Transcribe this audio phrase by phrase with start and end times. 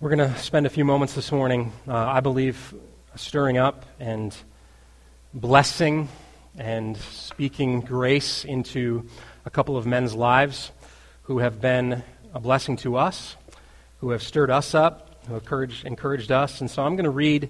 [0.00, 2.72] We're going to spend a few moments this morning, uh, I believe,
[3.16, 4.32] stirring up and
[5.34, 6.08] blessing
[6.56, 9.08] and speaking grace into
[9.44, 10.70] a couple of men's lives
[11.22, 13.34] who have been a blessing to us,
[13.98, 16.60] who have stirred us up, who have encouraged, encouraged us.
[16.60, 17.48] And so I'm going to read,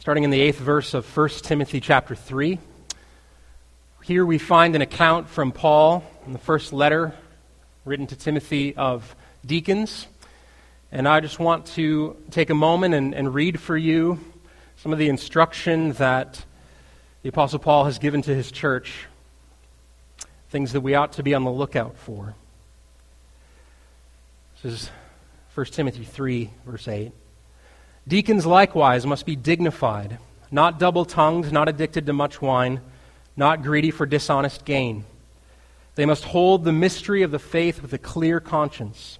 [0.00, 2.58] starting in the eighth verse of 1 Timothy chapter 3.
[4.02, 7.14] Here we find an account from Paul in the first letter
[7.86, 9.16] written to Timothy of
[9.46, 10.08] deacons.
[10.92, 14.18] And I just want to take a moment and, and read for you
[14.76, 16.44] some of the instruction that
[17.22, 19.06] the Apostle Paul has given to his church,
[20.48, 22.34] things that we ought to be on the lookout for.
[24.62, 24.90] This is
[25.54, 27.12] 1 Timothy 3, verse 8.
[28.08, 30.18] Deacons likewise must be dignified,
[30.50, 32.80] not double tongued, not addicted to much wine,
[33.36, 35.04] not greedy for dishonest gain.
[35.94, 39.19] They must hold the mystery of the faith with a clear conscience.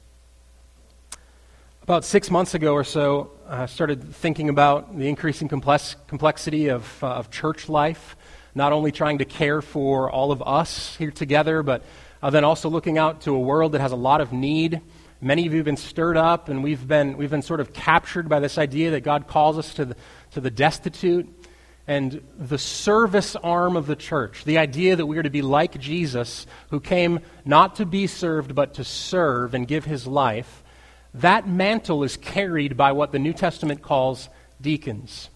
[1.91, 7.03] About six months ago or so, I started thinking about the increasing complex, complexity of,
[7.03, 8.15] uh, of church life,
[8.55, 11.83] not only trying to care for all of us here together, but
[12.23, 14.79] uh, then also looking out to a world that has a lot of need.
[15.19, 18.29] Many of you have been stirred up, and we've been, we've been sort of captured
[18.29, 19.97] by this idea that God calls us to the,
[20.31, 21.27] to the destitute
[21.87, 24.45] and the service arm of the church.
[24.45, 28.55] The idea that we are to be like Jesus, who came not to be served,
[28.55, 30.63] but to serve and give his life
[31.13, 34.29] that mantle is carried by what the New Testament calls
[34.61, 35.29] deacons.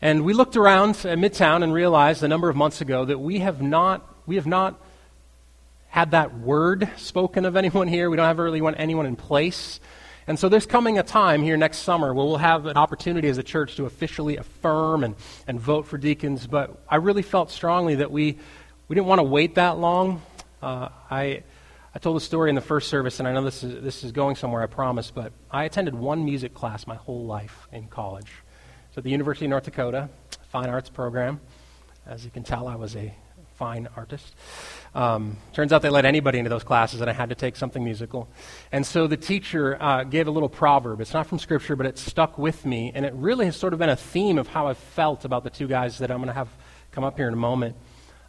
[0.00, 3.38] And we looked around at Midtown and realized a number of months ago that we
[3.40, 4.80] have not, we have not
[5.88, 8.10] had that word spoken of anyone here.
[8.10, 9.78] We don't have really anyone in place.
[10.26, 13.38] And so there's coming a time here next summer where we'll have an opportunity as
[13.38, 15.14] a church to officially affirm and,
[15.46, 16.46] and vote for deacons.
[16.46, 18.38] But I really felt strongly that we,
[18.88, 20.22] we didn't want to wait that long.
[20.62, 21.42] Uh, I,
[21.94, 24.12] I told the story in the first service, and I know this is, this is
[24.12, 28.32] going somewhere, I promise, but I attended one music class my whole life in college.
[28.92, 30.08] So at the University of North Dakota,
[30.48, 31.40] fine arts program.
[32.06, 33.14] As you can tell, I was a
[33.56, 34.34] fine artist.
[34.94, 37.84] Um, turns out they let anybody into those classes, and I had to take something
[37.84, 38.26] musical.
[38.72, 41.02] And so the teacher uh, gave a little proverb.
[41.02, 43.78] It's not from Scripture, but it stuck with me, and it really has sort of
[43.78, 46.34] been a theme of how I've felt about the two guys that I'm going to
[46.34, 46.48] have
[46.90, 47.76] come up here in a moment.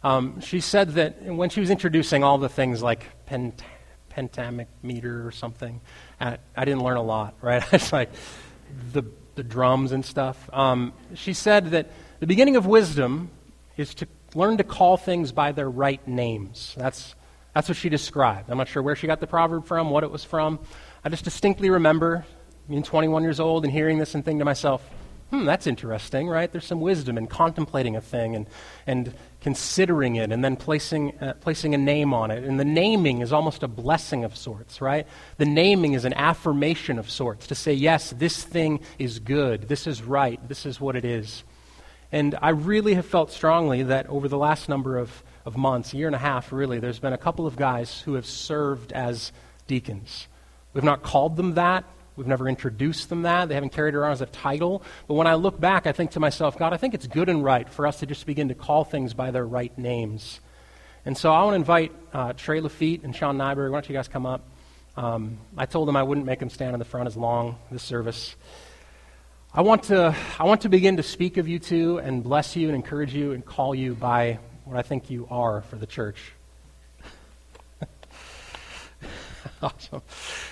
[0.04, 3.62] Um, she said that when she was introducing all the things like pent-
[4.10, 5.80] pentamic meter or something,
[6.20, 7.64] I, I didn't learn a lot, right?
[7.72, 8.10] it's like
[8.92, 9.02] the,
[9.34, 10.50] the drums and stuff.
[10.52, 13.30] Um, she said that the beginning of wisdom
[13.78, 16.74] is to learn to call things by their right names.
[16.76, 17.14] That's,
[17.54, 18.50] that's what she described.
[18.50, 20.58] I'm not sure where she got the proverb from, what it was from.
[21.02, 22.26] I just distinctly remember
[22.68, 24.86] being 21 years old and hearing this and thinking to myself,
[25.30, 26.50] hmm, that's interesting, right?
[26.50, 28.46] There's some wisdom in contemplating a thing and,
[28.86, 32.44] and considering it and then placing, uh, placing a name on it.
[32.44, 35.06] And the naming is almost a blessing of sorts, right?
[35.36, 39.86] The naming is an affirmation of sorts to say, yes, this thing is good, this
[39.86, 41.44] is right, this is what it is.
[42.10, 46.06] And I really have felt strongly that over the last number of, of months, year
[46.06, 49.30] and a half really, there's been a couple of guys who have served as
[49.66, 50.26] deacons.
[50.72, 51.84] We've not called them that,
[52.16, 53.48] We've never introduced them that.
[53.48, 54.82] They haven't carried it around as a title.
[55.08, 57.42] But when I look back, I think to myself, God, I think it's good and
[57.42, 60.40] right for us to just begin to call things by their right names.
[61.04, 63.70] And so I want to invite uh, Trey Lafitte and Sean Nyberg.
[63.70, 64.42] Why don't you guys come up?
[64.96, 67.82] Um, I told them I wouldn't make them stand in the front as long this
[67.82, 68.36] service.
[69.52, 72.68] I want to I want to begin to speak of you two and bless you
[72.68, 76.32] and encourage you and call you by what I think you are for the church.
[79.62, 80.02] awesome.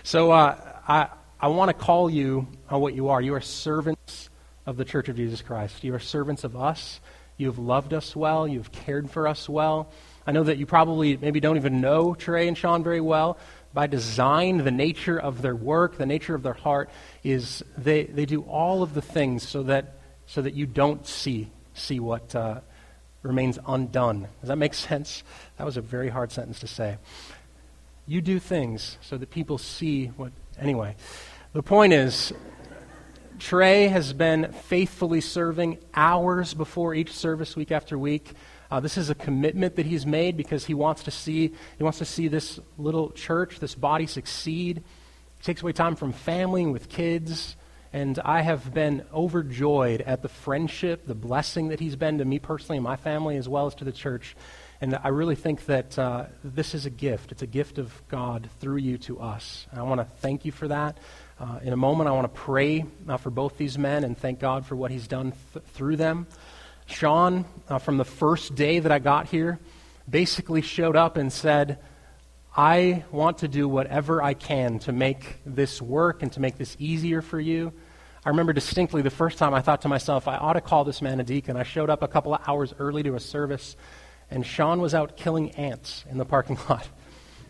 [0.02, 0.56] So uh,
[0.86, 1.08] I
[1.42, 3.20] I want to call you on what you are.
[3.20, 4.30] You are servants
[4.64, 5.82] of the Church of Jesus Christ.
[5.82, 7.00] You are servants of us.
[7.36, 8.46] You have loved us well.
[8.46, 9.90] You have cared for us well.
[10.24, 13.38] I know that you probably maybe don't even know Trey and Sean very well.
[13.74, 16.90] By design, the nature of their work, the nature of their heart
[17.24, 19.96] is they, they do all of the things so that,
[20.26, 22.60] so that you don't see, see what uh,
[23.22, 24.28] remains undone.
[24.42, 25.24] Does that make sense?
[25.56, 26.98] That was a very hard sentence to say.
[28.06, 30.30] You do things so that people see what.
[30.60, 30.94] Anyway,
[31.52, 32.32] the point is,
[33.38, 38.32] Trey has been faithfully serving hours before each service, week after week.
[38.70, 41.98] Uh, this is a commitment that he's made because he wants to see he wants
[41.98, 44.82] to see this little church, this body succeed.
[45.38, 47.56] He takes away time from family and with kids,
[47.92, 52.38] And I have been overjoyed at the friendship, the blessing that he's been to me
[52.38, 54.36] personally and my family, as well as to the church.
[54.80, 57.30] And I really think that uh, this is a gift.
[57.30, 59.66] It's a gift of God through you to us.
[59.70, 60.96] And I want to thank you for that.
[61.42, 64.38] Uh, in a moment, I want to pray uh, for both these men and thank
[64.38, 66.28] God for what he's done th- through them.
[66.86, 69.58] Sean, uh, from the first day that I got here,
[70.08, 71.80] basically showed up and said,
[72.56, 76.76] I want to do whatever I can to make this work and to make this
[76.78, 77.72] easier for you.
[78.24, 81.02] I remember distinctly the first time I thought to myself, I ought to call this
[81.02, 81.56] man a deacon.
[81.56, 83.74] I showed up a couple of hours early to a service
[84.30, 86.88] and Sean was out killing ants in the parking lot.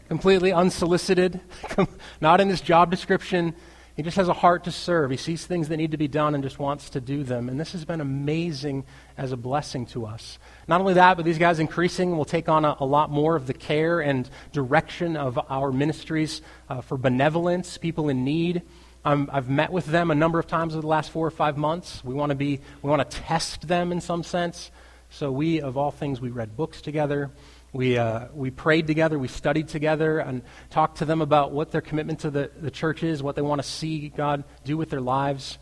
[0.09, 1.43] Completely unsolicited,
[2.23, 3.55] not in his job description.
[3.97, 5.11] He just has a heart to serve.
[5.11, 7.49] He sees things that need to be done and just wants to do them.
[7.49, 8.85] And this has been amazing
[9.19, 10.39] as a blessing to us.
[10.67, 13.47] Not only that, but these guys increasing will take on a, a lot more of
[13.47, 16.41] the care and direction of our ministries
[16.71, 18.63] uh, for benevolence, people in need.
[19.05, 21.59] Um, I've met with them a number of times over the last four or five
[21.59, 22.03] months.
[22.05, 24.71] We want to be, we want to test them in some sense.
[25.11, 27.31] So we, of all things, we read books together.
[27.73, 31.81] We, uh, we prayed together, we studied together, and talked to them about what their
[31.81, 35.01] commitment to the, the church is, what they want to see God do with their
[35.01, 35.57] lives.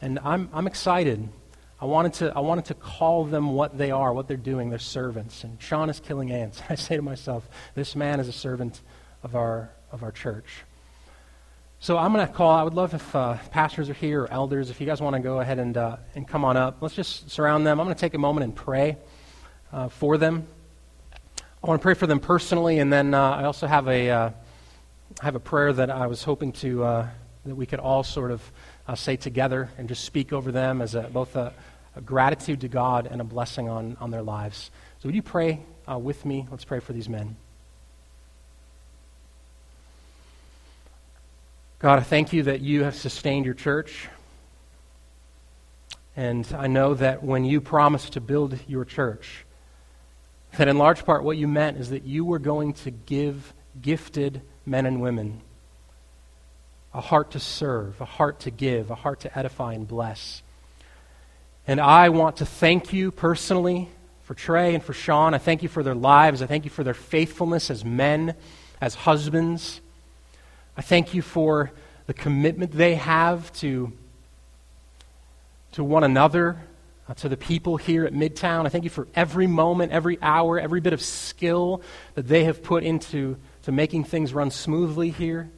[0.00, 1.28] And I'm, I'm excited.
[1.80, 4.70] I wanted, to, I wanted to call them what they are, what they're doing.
[4.70, 5.42] They're servants.
[5.42, 6.62] And Sean is killing ants.
[6.68, 8.80] I say to myself, this man is a servant
[9.24, 10.62] of our, of our church.
[11.80, 12.50] So I'm going to call.
[12.50, 15.22] I would love if uh, pastors are here or elders, if you guys want to
[15.22, 16.78] go ahead and, uh, and come on up.
[16.80, 17.80] Let's just surround them.
[17.80, 18.96] I'm going to take a moment and pray
[19.72, 20.46] uh, for them.
[21.62, 24.30] I want to pray for them personally, and then uh, I also have a, uh,
[25.20, 27.08] have a prayer that I was hoping to uh,
[27.46, 28.52] that we could all sort of
[28.94, 31.52] say together and just speak over them as a, both a,
[31.96, 34.70] a, gratitude to God and a blessing on, on their lives.
[35.00, 36.46] So would you pray with me?
[36.48, 37.36] Let's pray for these men.
[41.80, 44.08] God, I thank you that you have sustained your church.
[46.16, 49.44] And I know that when you promised to build your church,
[50.56, 54.42] that in large part what you meant is that you were going to give gifted
[54.66, 55.40] men and women
[56.94, 60.42] a heart to serve, a heart to give, a heart to edify and bless.
[61.66, 63.88] And I want to thank you personally
[64.22, 65.34] for Trey and for Sean.
[65.34, 66.42] I thank you for their lives.
[66.42, 68.34] I thank you for their faithfulness as men,
[68.80, 69.80] as husbands.
[70.76, 71.70] I thank you for
[72.06, 73.92] the commitment they have to,
[75.72, 76.56] to one another,
[77.08, 78.66] uh, to the people here at Midtown.
[78.66, 81.82] I thank you for every moment, every hour, every bit of skill
[82.14, 85.50] that they have put into to making things run smoothly here.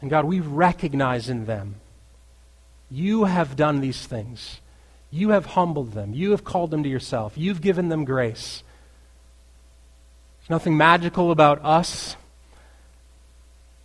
[0.00, 1.76] And God, we recognize in them
[2.90, 4.60] you have done these things.
[5.10, 6.14] You have humbled them.
[6.14, 7.32] You have called them to yourself.
[7.36, 8.62] You've given them grace.
[10.40, 12.16] There's nothing magical about us.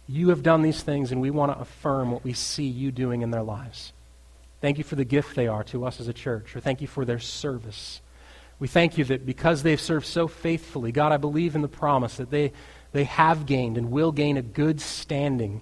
[0.07, 3.21] You have done these things, and we want to affirm what we see you doing
[3.21, 3.94] in their lives.
[4.63, 6.88] Thank you for the gift they are to us as a church, or thank you
[6.88, 8.00] for their service.
[8.60, 12.15] We thank you that because they've served so faithfully, God, I believe in the promise
[12.15, 12.54] that they,
[12.94, 15.60] they have gained and will gain a good standing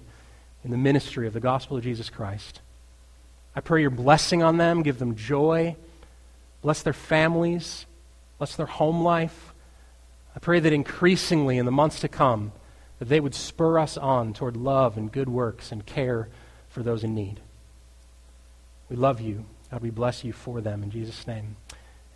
[0.62, 2.60] in the ministry of the gospel of Jesus Christ.
[3.56, 5.74] I pray your blessing on them, give them joy,
[6.60, 7.86] bless their families,
[8.38, 9.52] bless their home life.
[10.36, 12.52] I pray that increasingly in the months to come,
[13.00, 16.28] that they would spur us on toward love and good works and care
[16.68, 17.40] for those in need.
[18.92, 19.46] We love you.
[19.70, 20.82] God, we bless you for them.
[20.82, 21.56] In Jesus' name,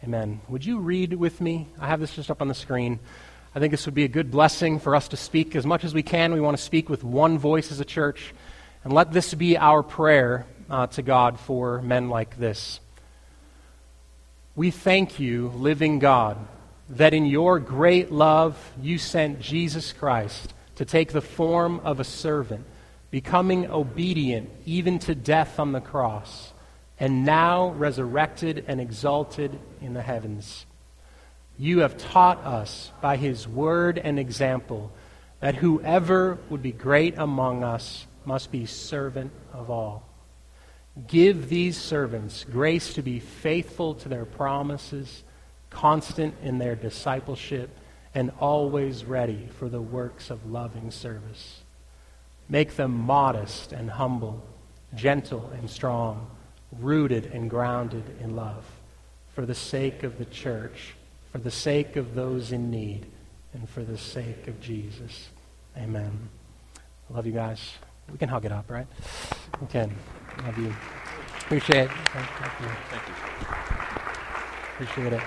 [0.04, 0.42] amen.
[0.46, 1.68] Would you read with me?
[1.80, 2.98] I have this just up on the screen.
[3.54, 5.94] I think this would be a good blessing for us to speak as much as
[5.94, 6.34] we can.
[6.34, 8.34] We want to speak with one voice as a church.
[8.84, 12.78] And let this be our prayer uh, to God for men like this.
[14.54, 16.36] We thank you, living God,
[16.90, 22.04] that in your great love you sent Jesus Christ to take the form of a
[22.04, 22.66] servant,
[23.10, 26.52] becoming obedient even to death on the cross,
[26.98, 30.66] and now resurrected and exalted in the heavens.
[31.58, 34.92] You have taught us by his word and example
[35.40, 40.06] that whoever would be great among us must be servant of all.
[41.06, 45.24] Give these servants grace to be faithful to their promises,
[45.68, 47.70] constant in their discipleship
[48.14, 51.60] and always ready for the works of loving service.
[52.48, 54.42] Make them modest and humble,
[54.94, 56.30] gentle and strong,
[56.80, 58.64] rooted and grounded in love,
[59.34, 60.94] for the sake of the church,
[61.32, 63.06] for the sake of those in need,
[63.52, 65.28] and for the sake of Jesus.
[65.76, 66.28] Amen.
[67.10, 67.60] I love you guys.
[68.10, 68.86] We can hug it up, right?
[69.60, 69.94] We can.
[70.44, 70.74] Love you.
[71.40, 71.90] Appreciate it.
[71.90, 72.68] Thank you.
[72.90, 73.14] Thank you.
[74.74, 75.22] Appreciate it.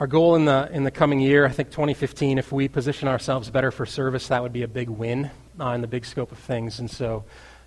[0.00, 3.50] Our goal in the, in the coming year, I think 2015, if we position ourselves
[3.50, 5.30] better for service, that would be a big win
[5.60, 6.78] uh, in the big scope of things.
[6.78, 7.24] And so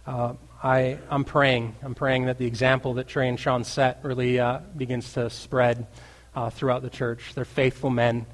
[0.07, 1.75] uh, I, I'm praying.
[1.83, 5.87] I'm praying that the example that Trey and Sean set really uh, begins to spread
[6.33, 7.33] uh, throughout the church.
[7.35, 8.25] They're faithful men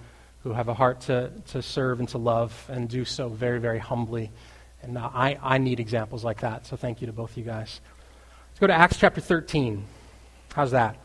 [0.44, 3.80] who have a heart to, to serve and to love and do so very, very
[3.80, 4.30] humbly.
[4.84, 6.68] And uh, I, I need examples like that.
[6.68, 7.82] So thank you to both you guys.
[8.50, 9.84] Let's go to Acts chapter 13.
[10.54, 10.98] How's that?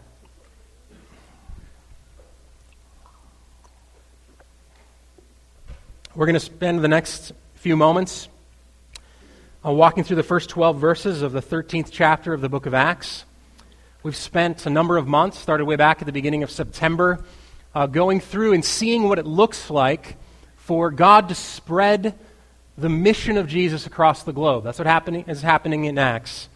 [6.15, 8.29] We're going to spend the next few moments
[9.65, 12.75] uh, walking through the first 12 verses of the 13th chapter of the book of
[12.75, 13.25] Acts.
[14.03, 17.25] We've spent a number of months, started way back at the beginning of September,
[17.75, 20.17] uh, going through and seeing what it looks like
[20.57, 22.15] for God to spread
[22.77, 24.65] the mission of Jesus across the globe.
[24.65, 26.51] That's what happening, is happening in Acts.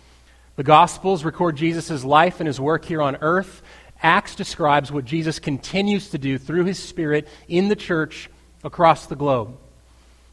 [0.56, 3.62] The Gospels record Jesus' life and his work here on earth.
[4.02, 8.28] Acts describes what Jesus continues to do through his Spirit in the church
[8.62, 9.56] across the globe.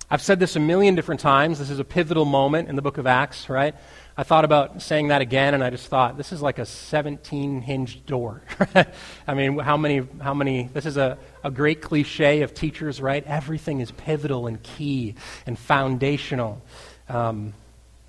[0.09, 1.57] I've said this a million different times.
[1.57, 3.73] This is a pivotal moment in the book of Acts, right?
[4.15, 7.61] I thought about saying that again, and I just thought, this is like a 17
[7.61, 8.43] hinged door.
[9.27, 13.25] I mean, how many, how many, this is a, a great cliche of teachers, right?
[13.25, 15.15] Everything is pivotal and key
[15.47, 16.61] and foundational.
[17.09, 17.53] Um,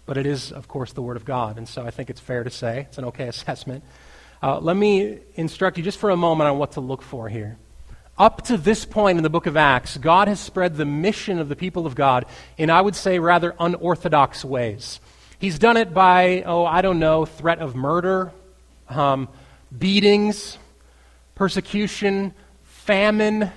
[0.04, 2.44] but it is, of course, the Word of God, and so I think it's fair
[2.44, 3.82] to say it's an okay assessment.
[4.42, 7.56] Uh, let me instruct you just for a moment on what to look for here.
[8.18, 11.50] Up to this point in the book of Acts, God has spread the mission of
[11.50, 12.24] the people of God
[12.56, 15.00] in, I would say, rather unorthodox ways.
[15.38, 18.32] He's done it by, oh, I don't know, threat of murder,
[18.88, 19.28] um,
[19.76, 20.56] beatings,
[21.34, 22.32] persecution,
[22.62, 23.52] famine.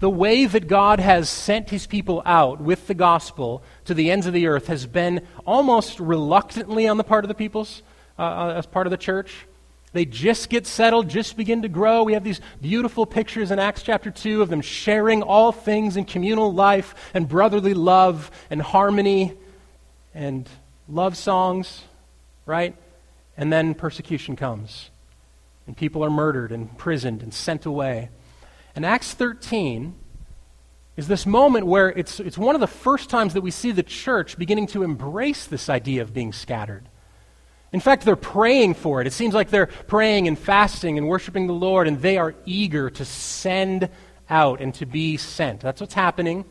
[0.00, 4.26] The way that God has sent his people out with the gospel to the ends
[4.26, 7.84] of the earth has been almost reluctantly on the part of the peoples,
[8.18, 9.46] uh, uh as part of the church.
[9.92, 12.02] They just get settled, just begin to grow.
[12.02, 16.06] We have these beautiful pictures in Acts chapter 2 of them sharing all things in
[16.06, 19.34] communal life and brotherly love and harmony
[20.14, 20.48] and
[20.88, 21.82] love songs,
[22.46, 22.74] right?
[23.36, 24.90] And then persecution comes.
[25.66, 28.08] And people are murdered and imprisoned and sent away.
[28.74, 29.94] And Acts 13
[30.96, 33.82] is this moment where it's, it's one of the first times that we see the
[33.82, 36.88] church beginning to embrace this idea of being scattered.
[37.72, 39.06] In fact, they're praying for it.
[39.06, 42.90] It seems like they're praying and fasting and worshiping the Lord, and they are eager
[42.90, 43.88] to send
[44.28, 45.60] out and to be sent.
[45.60, 46.44] That's what's happening.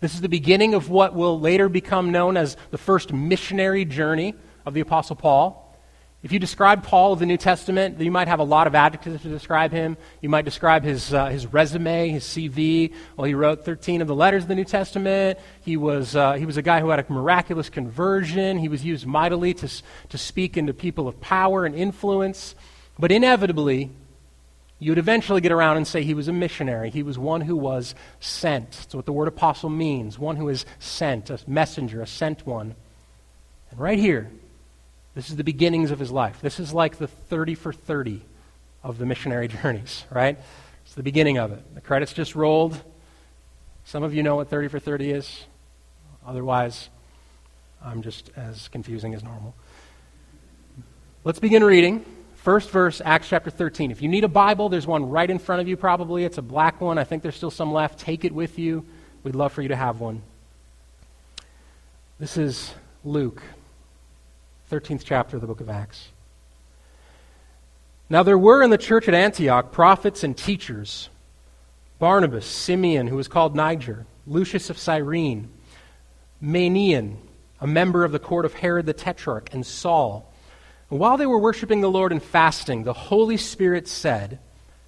[0.00, 4.34] This is the beginning of what will later become known as the first missionary journey
[4.66, 5.61] of the Apostle Paul.
[6.22, 9.22] If you describe Paul of the New Testament, you might have a lot of adjectives
[9.22, 9.96] to describe him.
[10.20, 12.92] You might describe his, uh, his resume, his CV.
[13.16, 15.40] Well, he wrote 13 of the letters of the New Testament.
[15.64, 18.58] He was, uh, he was a guy who had a miraculous conversion.
[18.58, 19.68] He was used mightily to,
[20.10, 22.54] to speak into people of power and influence.
[23.00, 23.90] But inevitably,
[24.78, 26.90] you would eventually get around and say he was a missionary.
[26.90, 28.70] He was one who was sent.
[28.70, 32.76] That's what the word apostle means one who is sent, a messenger, a sent one.
[33.72, 34.30] And right here,
[35.14, 36.40] this is the beginnings of his life.
[36.40, 38.22] This is like the 30 for 30
[38.82, 40.38] of the missionary journeys, right?
[40.84, 41.74] It's the beginning of it.
[41.74, 42.80] The credits just rolled.
[43.84, 45.44] Some of you know what 30 for 30 is.
[46.26, 46.88] Otherwise,
[47.84, 49.54] I'm just as confusing as normal.
[51.24, 52.04] Let's begin reading.
[52.36, 53.90] First verse, Acts chapter 13.
[53.90, 56.24] If you need a Bible, there's one right in front of you, probably.
[56.24, 56.98] It's a black one.
[56.98, 58.00] I think there's still some left.
[58.00, 58.84] Take it with you.
[59.22, 60.22] We'd love for you to have one.
[62.18, 62.72] This is
[63.04, 63.42] Luke
[64.72, 66.08] 13th chapter of the book of Acts.
[68.08, 71.10] Now there were in the church at Antioch prophets and teachers
[71.98, 75.50] Barnabas, Simeon, who was called Niger, Lucius of Cyrene,
[76.42, 77.16] Manaen,
[77.60, 80.32] a member of the court of Herod the Tetrarch, and Saul.
[80.90, 84.38] And while they were worshiping the Lord and fasting, the Holy Spirit said,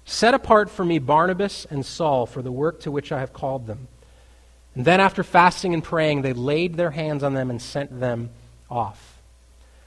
[0.03, 3.67] Set apart for me Barnabas and Saul for the work to which I have called
[3.67, 3.87] them.
[4.73, 8.31] And then, after fasting and praying, they laid their hands on them and sent them
[8.69, 9.14] off.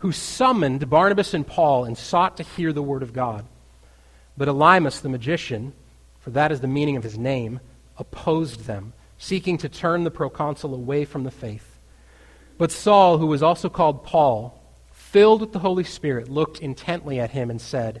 [0.00, 3.44] who summoned Barnabas and Paul and sought to hear the word of God.
[4.36, 5.74] But Elymas the magician,
[6.20, 7.60] for that is the meaning of his name,
[7.98, 11.78] opposed them, seeking to turn the proconsul away from the faith.
[12.56, 14.58] But Saul, who was also called Paul,
[14.90, 18.00] filled with the Holy Spirit, looked intently at him and said,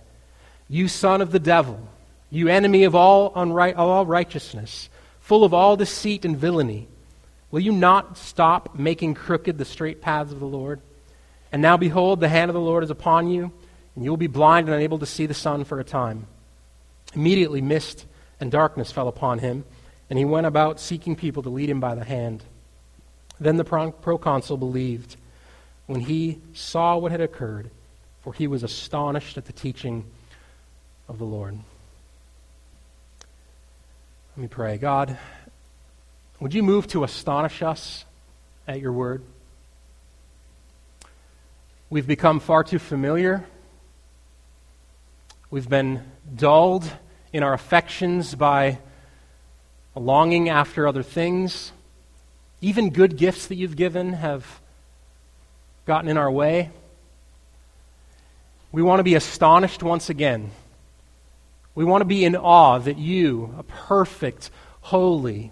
[0.68, 1.86] You son of the devil,
[2.30, 4.88] you enemy of all, all righteousness,
[5.18, 6.88] full of all deceit and villainy,
[7.50, 10.80] will you not stop making crooked the straight paths of the Lord?
[11.52, 13.52] And now, behold, the hand of the Lord is upon you,
[13.94, 16.26] and you will be blind and unable to see the sun for a time.
[17.14, 18.06] Immediately, mist
[18.38, 19.64] and darkness fell upon him,
[20.08, 22.44] and he went about seeking people to lead him by the hand.
[23.40, 25.16] Then the proconsul believed
[25.86, 27.70] when he saw what had occurred,
[28.22, 30.04] for he was astonished at the teaching
[31.08, 31.58] of the Lord.
[34.36, 34.78] Let me pray.
[34.78, 35.18] God,
[36.38, 38.04] would you move to astonish us
[38.68, 39.22] at your word?
[41.92, 43.44] We've become far too familiar.
[45.50, 46.88] We've been dulled
[47.32, 48.78] in our affections by
[49.96, 51.72] a longing after other things.
[52.60, 54.46] Even good gifts that you've given have
[55.84, 56.70] gotten in our way.
[58.70, 60.52] We want to be astonished once again.
[61.74, 65.50] We want to be in awe that you, a perfect, holy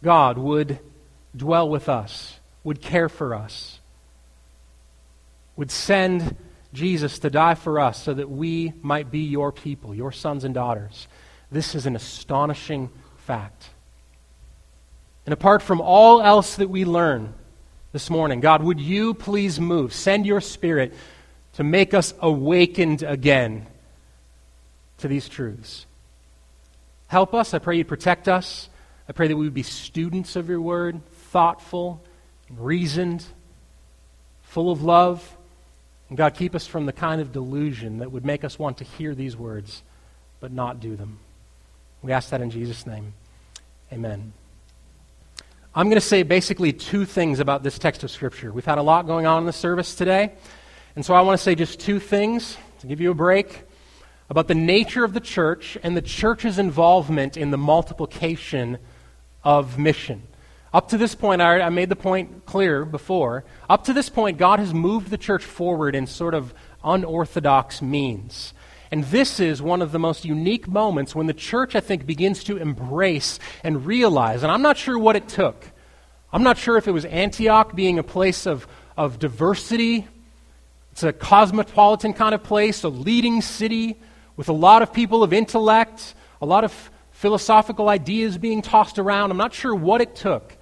[0.00, 0.78] God, would
[1.36, 3.79] dwell with us, would care for us
[5.60, 6.36] would send
[6.72, 10.54] Jesus to die for us so that we might be your people, your sons and
[10.54, 11.06] daughters.
[11.52, 12.88] This is an astonishing
[13.18, 13.68] fact.
[15.26, 17.34] And apart from all else that we learn
[17.92, 19.92] this morning, God, would you please move?
[19.92, 20.94] Send your spirit
[21.52, 23.66] to make us awakened again
[24.96, 25.84] to these truths.
[27.08, 27.52] Help us.
[27.52, 28.70] I pray you protect us.
[29.10, 31.02] I pray that we would be students of your word,
[31.32, 32.02] thoughtful,
[32.48, 33.22] reasoned,
[34.40, 35.36] full of love
[36.10, 38.84] and God, keep us from the kind of delusion that would make us want to
[38.84, 39.82] hear these words
[40.40, 41.18] but not do them.
[42.02, 43.14] We ask that in Jesus' name.
[43.92, 44.32] Amen.
[45.74, 48.50] I'm going to say basically two things about this text of Scripture.
[48.52, 50.32] We've had a lot going on in the service today,
[50.96, 53.62] and so I want to say just two things to give you a break
[54.28, 58.78] about the nature of the church and the church's involvement in the multiplication
[59.44, 60.22] of mission.
[60.72, 63.44] Up to this point, I, made the point clear before.
[63.68, 68.54] Up to this point, God has moved the church forward in sort of unorthodox means.
[68.92, 72.44] And this is one of the most unique moments when the church, I think, begins
[72.44, 75.64] to embrace and realize, and I'm not sure what it took.
[76.32, 80.06] I'm not sure if it was Antioch being a place of, of diversity.
[80.92, 83.96] It's a cosmopolitan kind of place, a leading city
[84.36, 89.32] with a lot of people of intellect, a lot of philosophical ideas being tossed around.
[89.32, 90.56] I'm not sure what it took.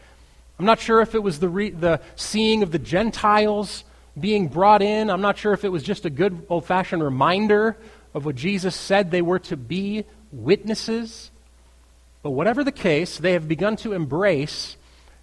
[0.59, 3.85] I'm not sure if it was the, re- the seeing of the Gentiles
[4.19, 5.11] being brought in.
[5.11, 7.77] I'm not sure if it was just a good old fashioned reminder
[8.13, 11.31] of what Jesus said they were to be witnesses.
[12.23, 14.77] But whatever the case, they have begun to embrace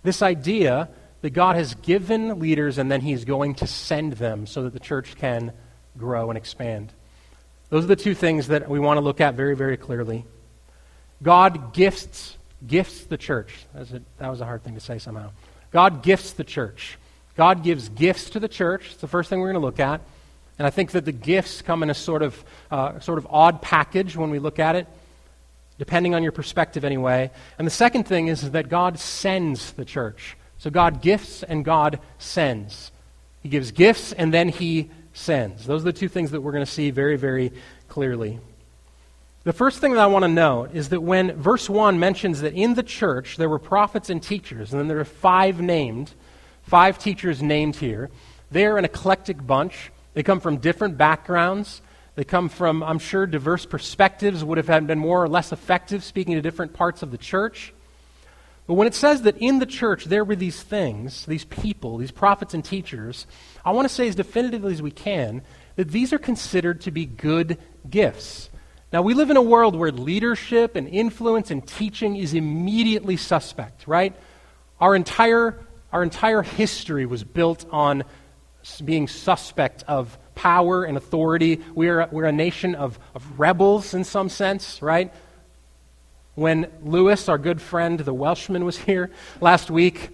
[0.03, 0.89] this idea
[1.21, 4.79] that God has given leaders and then He's going to send them so that the
[4.79, 5.51] church can
[5.97, 6.93] grow and expand.
[7.69, 10.25] Those are the two things that we want to look at very, very clearly.
[11.21, 13.65] God gifts gifts the church.
[13.73, 15.31] That was a hard thing to say somehow.
[15.71, 16.97] God gifts the church.
[17.35, 18.87] God gives gifts to the church.
[18.91, 20.01] It's the first thing we're going to look at.
[20.57, 23.61] And I think that the gifts come in a sort of, uh, sort of odd
[23.61, 24.87] package when we look at it,
[25.77, 27.29] depending on your perspective anyway.
[27.57, 30.37] And the second thing is that God sends the church.
[30.57, 32.91] So God gifts and God sends.
[33.43, 35.65] He gives gifts and then he sends.
[35.65, 37.51] Those are the two things that we're going to see very, very
[37.89, 38.39] clearly.
[39.45, 42.55] The first thing that I want to note is that when verse 1 mentions that
[42.55, 46.15] in the church there were prophets and teachers, and then there are five named,
[46.63, 48.09] five teachers named here,
[48.49, 49.91] they're an eclectic bunch.
[50.15, 51.83] They come from different backgrounds.
[52.15, 56.33] They come from, I'm sure, diverse perspectives, would have been more or less effective speaking
[56.33, 57.71] to different parts of the church.
[58.65, 62.09] But when it says that in the church there were these things, these people, these
[62.09, 63.27] prophets and teachers,
[63.63, 65.43] I want to say as definitively as we can
[65.75, 68.49] that these are considered to be good gifts.
[68.93, 73.87] Now, we live in a world where leadership and influence and teaching is immediately suspect,
[73.87, 74.15] right?
[74.79, 75.59] Our entire,
[75.91, 78.03] our entire history was built on
[78.83, 81.61] being suspect of power and authority.
[81.73, 85.13] We're, we're a nation of, of rebels in some sense, right?
[86.35, 90.09] When Lewis, our good friend, the Welshman, was here last week,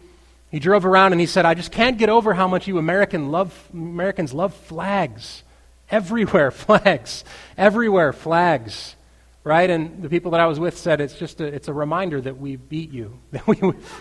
[0.51, 3.31] he drove around and he said, I just can't get over how much you American
[3.31, 5.43] love, Americans love flags.
[5.91, 7.23] Everywhere, flags.
[7.57, 8.95] Everywhere, flags.
[9.43, 9.69] Right?
[9.69, 12.37] And the people that I was with said it's just a, it's a reminder that
[12.37, 13.57] we beat you, that we,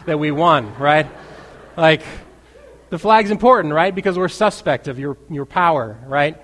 [0.07, 1.07] that we won, right?
[1.77, 2.03] Like,
[2.91, 3.95] the flag's important, right?
[3.95, 6.37] Because we're suspect of your, your power, right?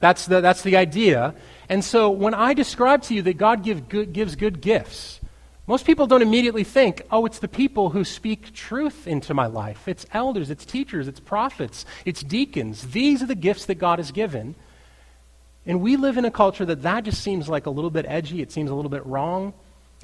[0.00, 1.34] That's the, that's the idea.
[1.68, 5.20] And so when I describe to you that God give good, gives good gifts,
[5.66, 9.88] most people don't immediately think, oh, it's the people who speak truth into my life.
[9.88, 12.88] It's elders, it's teachers, it's prophets, it's deacons.
[12.88, 14.56] These are the gifts that God has given.
[15.66, 18.42] And we live in a culture that that just seems like a little bit edgy,
[18.42, 19.54] it seems a little bit wrong.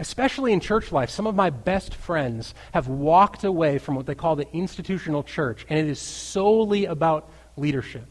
[0.00, 4.14] especially in church life, some of my best friends have walked away from what they
[4.14, 8.06] call the institutional church, and it is solely about leadership.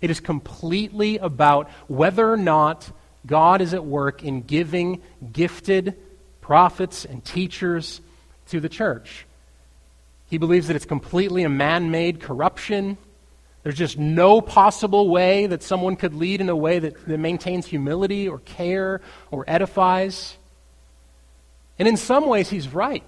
[0.00, 2.90] It is completely about whether or not
[3.26, 5.02] God is at work in giving
[5.32, 5.96] gifted
[6.40, 8.00] prophets and teachers
[8.48, 9.26] to the church.
[10.28, 12.96] He believes that it's completely a man made corruption.
[13.64, 17.66] There's just no possible way that someone could lead in a way that, that maintains
[17.66, 19.00] humility or care
[19.30, 20.36] or edifies.
[21.78, 23.02] And in some ways, he's right.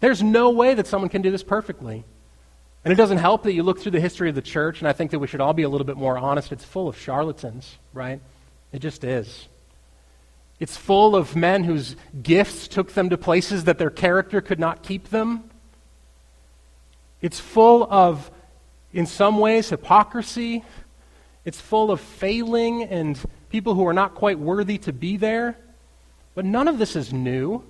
[0.00, 2.04] There's no way that someone can do this perfectly.
[2.84, 4.92] And it doesn't help that you look through the history of the church, and I
[4.92, 6.52] think that we should all be a little bit more honest.
[6.52, 8.20] It's full of charlatans, right?
[8.72, 9.48] It just is.
[10.60, 14.82] It's full of men whose gifts took them to places that their character could not
[14.82, 15.48] keep them.
[17.20, 18.30] It's full of,
[18.92, 20.64] in some ways, hypocrisy.
[21.44, 25.56] It's full of failing and people who are not quite worthy to be there.
[26.34, 27.64] But none of this is new.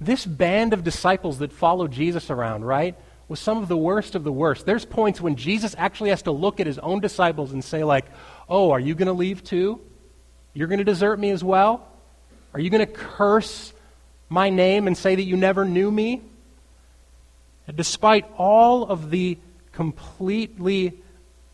[0.00, 2.96] This band of disciples that follow Jesus around, right,
[3.28, 4.66] was some of the worst of the worst.
[4.66, 8.06] There's points when Jesus actually has to look at his own disciples and say, like,
[8.48, 9.80] oh, are you going to leave too?
[10.54, 11.88] You're going to desert me as well?
[12.52, 13.72] Are you going to curse
[14.28, 16.22] my name and say that you never knew me?
[17.66, 19.38] And despite all of the
[19.72, 21.00] completely,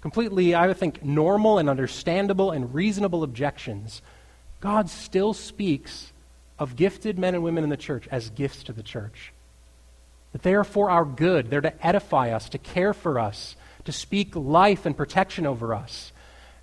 [0.01, 4.03] completely, I would think, normal and understandable and reasonable objections,
[4.61, 6.13] God still speaks
[6.59, 9.33] of gifted men and women in the church as gifts to the church.
[10.33, 11.49] That they are for our good.
[11.49, 16.13] They're to edify us, to care for us, to speak life and protection over us.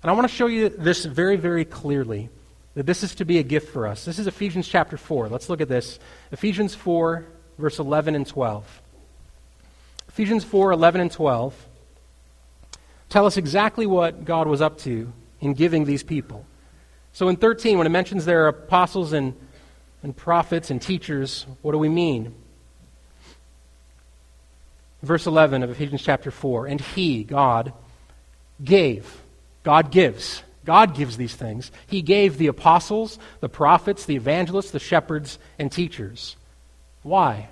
[0.02, 2.28] And I want to show you this very, very clearly
[2.74, 4.04] that this is to be a gift for us.
[4.04, 5.28] This is Ephesians chapter 4.
[5.28, 5.98] Let's look at this.
[6.30, 7.26] Ephesians 4,
[7.58, 8.82] verse 11 and 12.
[10.16, 11.54] Ephesians 4, 11 and 12
[13.10, 16.46] tell us exactly what God was up to in giving these people.
[17.12, 19.34] So in 13, when it mentions there are apostles and
[20.02, 22.34] and prophets and teachers, what do we mean?
[25.02, 27.74] Verse 11 of Ephesians chapter 4 And he, God,
[28.64, 29.20] gave.
[29.64, 30.42] God gives.
[30.64, 31.70] God gives these things.
[31.86, 36.36] He gave the apostles, the prophets, the evangelists, the shepherds, and teachers.
[37.02, 37.50] Why?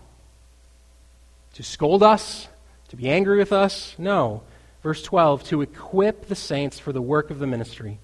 [1.57, 2.49] To scold us?
[2.95, 3.95] To be angry with us?
[3.99, 4.43] No.
[4.83, 7.99] Verse 12 To equip the saints for the work of the ministry,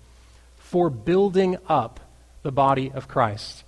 [0.57, 2.01] for building up
[2.43, 3.65] the body of Christ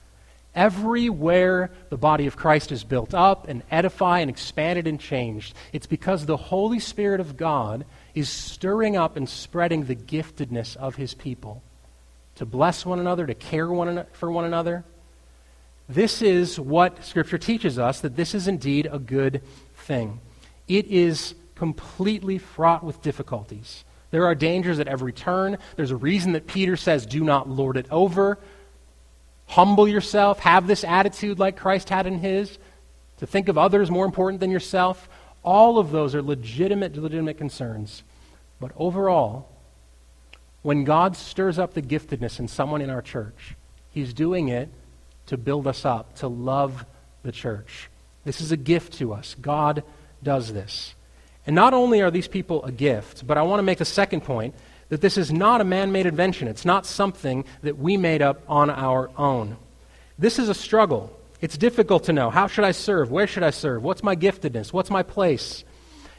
[0.54, 5.86] Everywhere the body of Christ is built up and edified and expanded and changed, it's
[5.86, 11.14] because the Holy Spirit of God is stirring up and spreading the giftedness of his
[11.14, 11.62] people
[12.34, 14.84] to bless one another, to care one for one another.
[15.88, 19.40] This is what Scripture teaches us that this is indeed a good
[19.74, 20.20] thing.
[20.76, 23.84] It is completely fraught with difficulties.
[24.10, 25.58] There are dangers at every turn.
[25.76, 28.38] There's a reason that Peter says, do not lord it over
[29.52, 32.58] humble yourself, have this attitude like Christ had in his,
[33.18, 35.08] to think of others more important than yourself.
[35.42, 38.02] All of those are legitimate, legitimate concerns.
[38.60, 39.48] But overall,
[40.62, 43.54] when God stirs up the giftedness in someone in our church,
[43.90, 44.70] he's doing it
[45.26, 46.86] to build us up, to love
[47.22, 47.90] the church.
[48.24, 49.36] This is a gift to us.
[49.40, 49.82] God
[50.22, 50.94] does this.
[51.46, 54.22] And not only are these people a gift, but I want to make a second
[54.22, 54.54] point
[54.88, 56.48] that this is not a man made invention.
[56.48, 59.56] It's not something that we made up on our own.
[60.18, 61.18] This is a struggle.
[61.40, 62.30] It's difficult to know.
[62.30, 63.10] How should I serve?
[63.10, 63.82] Where should I serve?
[63.82, 64.72] What's my giftedness?
[64.72, 65.64] What's my place?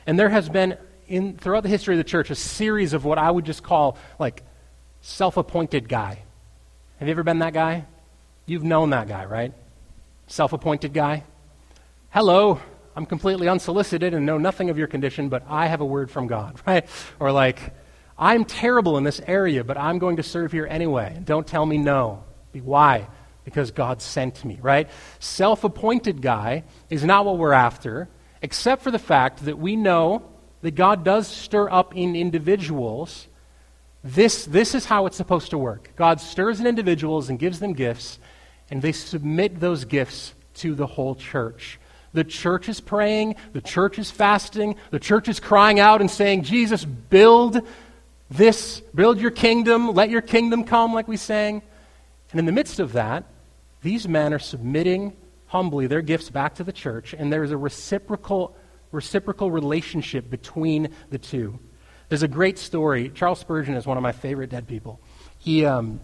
[0.05, 3.17] And there has been, in, throughout the history of the church, a series of what
[3.17, 4.43] I would just call like
[5.01, 6.23] self appointed guy.
[6.97, 7.85] Have you ever been that guy?
[8.45, 9.53] You've known that guy, right?
[10.27, 11.23] Self appointed guy.
[12.09, 12.59] Hello,
[12.95, 16.27] I'm completely unsolicited and know nothing of your condition, but I have a word from
[16.27, 16.87] God, right?
[17.19, 17.73] Or like,
[18.17, 21.19] I'm terrible in this area, but I'm going to serve here anyway.
[21.23, 22.23] Don't tell me no.
[22.53, 23.07] Why?
[23.43, 24.89] Because God sent me, right?
[25.19, 28.07] Self appointed guy is not what we're after,
[28.41, 30.23] except for the fact that we know
[30.61, 33.27] that God does stir up in individuals.
[34.03, 35.91] This, this is how it's supposed to work.
[35.95, 38.19] God stirs in individuals and gives them gifts,
[38.69, 41.79] and they submit those gifts to the whole church.
[42.13, 46.43] The church is praying, the church is fasting, the church is crying out and saying,
[46.43, 47.59] Jesus, build
[48.29, 51.61] this, build your kingdom, let your kingdom come, like we sang.
[52.31, 53.25] And in the midst of that,
[53.81, 55.13] these men are submitting
[55.47, 58.55] humbly their gifts back to the church, and there's a reciprocal,
[58.91, 61.59] reciprocal relationship between the two.
[62.09, 63.09] There's a great story.
[63.09, 64.99] Charles Spurgeon is one of my favorite dead people.
[65.39, 65.99] He, um,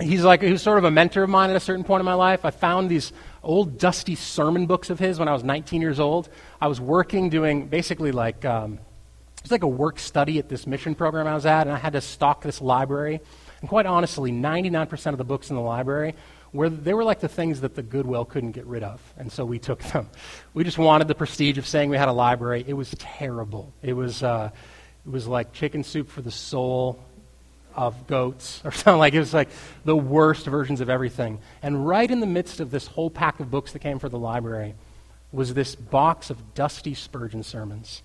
[0.00, 2.04] he's like he was sort of a mentor of mine at a certain point in
[2.04, 2.44] my life.
[2.44, 6.28] I found these old dusty sermon books of his when I was 19 years old.
[6.60, 8.78] I was working doing basically like um,
[9.44, 11.92] was like a work study at this mission program I was at, and I had
[11.92, 13.20] to stock this library.
[13.60, 16.14] And quite honestly, 99% of the books in the library
[16.52, 19.44] where they were like the things that the Goodwill couldn't get rid of, and so
[19.44, 20.08] we took them.
[20.54, 22.64] We just wanted the prestige of saying we had a library.
[22.66, 23.74] It was terrible.
[23.82, 24.50] It was, uh,
[25.04, 27.02] it was like chicken soup for the soul
[27.76, 29.48] of goats, or something like it was like
[29.84, 31.38] the worst versions of everything.
[31.62, 34.18] And right in the midst of this whole pack of books that came for the
[34.18, 34.74] library
[35.32, 38.02] was this box of dusty Spurgeon sermons.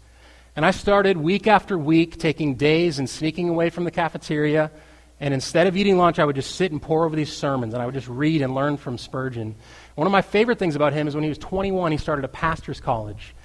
[0.56, 4.72] And I started week after week taking days and sneaking away from the cafeteria.
[5.20, 7.84] And instead of eating lunch, I would just sit and pore over these sermons and
[7.84, 9.56] I would just read and learn from Spurgeon.
[9.96, 12.30] One of my favorite things about him is when he was 21, he started a
[12.30, 13.36] pastor's college.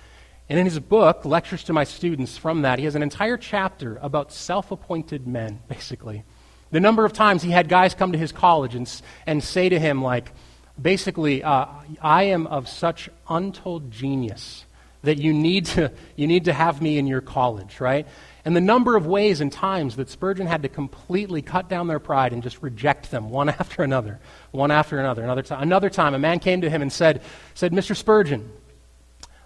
[0.48, 3.98] And in his book, Lectures to My Students, from that, he has an entire chapter
[4.02, 6.24] about self appointed men, basically.
[6.70, 8.90] The number of times he had guys come to his college and,
[9.26, 10.32] and say to him, like,
[10.80, 11.66] basically, uh,
[12.02, 14.66] I am of such untold genius
[15.02, 18.06] that you need, to, you need to have me in your college, right?
[18.44, 21.98] And the number of ways and times that Spurgeon had to completely cut down their
[21.98, 25.22] pride and just reject them one after another, one after another.
[25.22, 27.22] Another, time, another time, a man came to him and said,
[27.54, 27.96] said, Mr.
[27.96, 28.50] Spurgeon,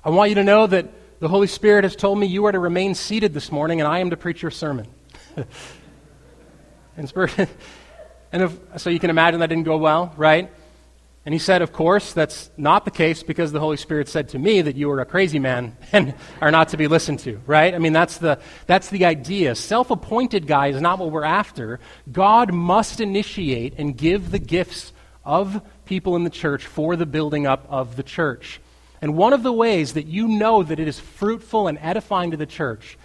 [0.05, 0.87] I want you to know that
[1.21, 3.99] the Holy Spirit has told me you are to remain seated this morning and I
[3.99, 4.87] am to preach your sermon.
[6.97, 7.13] and
[8.33, 10.51] and if, so you can imagine that didn't go well, right?
[11.25, 14.39] And he said, Of course, that's not the case because the Holy Spirit said to
[14.39, 17.75] me that you are a crazy man and are not to be listened to, right?
[17.75, 19.57] I mean, that's the, that's the idea.
[19.57, 21.81] Self appointed guy is not what we're after.
[22.11, 24.93] God must initiate and give the gifts
[25.25, 28.61] of people in the church for the building up of the church.
[29.01, 32.37] And one of the ways that you know that it is fruitful and edifying to
[32.37, 32.99] the church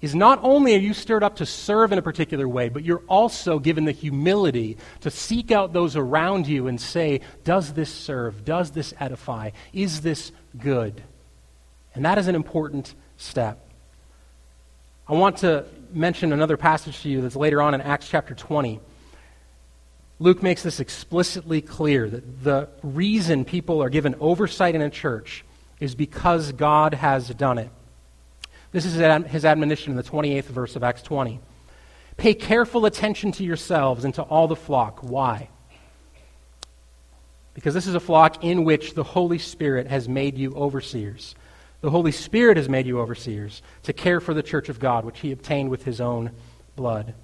[0.00, 3.02] is not only are you stirred up to serve in a particular way, but you're
[3.08, 8.44] also given the humility to seek out those around you and say, Does this serve?
[8.44, 9.50] Does this edify?
[9.72, 11.02] Is this good?
[11.94, 13.58] And that is an important step.
[15.08, 18.80] I want to mention another passage to you that's later on in Acts chapter 20.
[20.18, 25.44] Luke makes this explicitly clear that the reason people are given oversight in a church
[25.78, 27.70] is because God has done it.
[28.72, 31.38] This is his admonition in the 28th verse of Acts 20.
[32.16, 35.00] Pay careful attention to yourselves and to all the flock.
[35.02, 35.50] Why?
[37.52, 41.34] Because this is a flock in which the Holy Spirit has made you overseers.
[41.82, 45.20] The Holy Spirit has made you overseers to care for the church of God, which
[45.20, 46.32] he obtained with his own
[46.74, 47.14] blood.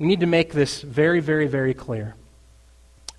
[0.00, 2.16] We need to make this very, very, very clear.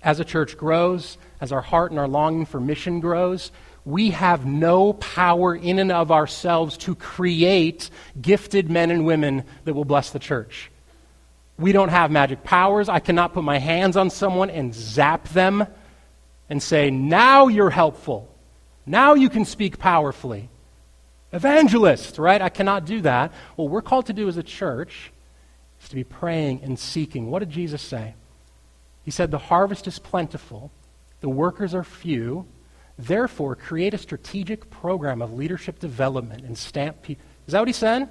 [0.02, 3.52] As a church grows, as our heart and our longing for mission grows,
[3.84, 7.88] we have no power in and of ourselves to create
[8.20, 10.72] gifted men and women that will bless the church.
[11.56, 12.88] We don't have magic powers.
[12.88, 15.64] I cannot put my hands on someone and zap them
[16.50, 18.28] and say, now you're helpful.
[18.86, 20.48] Now you can speak powerfully.
[21.32, 22.42] Evangelist, right?
[22.42, 23.32] I cannot do that.
[23.54, 25.12] What we're called to do as a church
[25.82, 27.30] is to be praying and seeking.
[27.30, 28.14] What did Jesus say?
[29.04, 30.70] He said, The harvest is plentiful,
[31.20, 32.46] the workers are few.
[32.98, 37.24] Therefore, create a strategic program of leadership development and stamp people.
[37.46, 38.08] Is that what he said?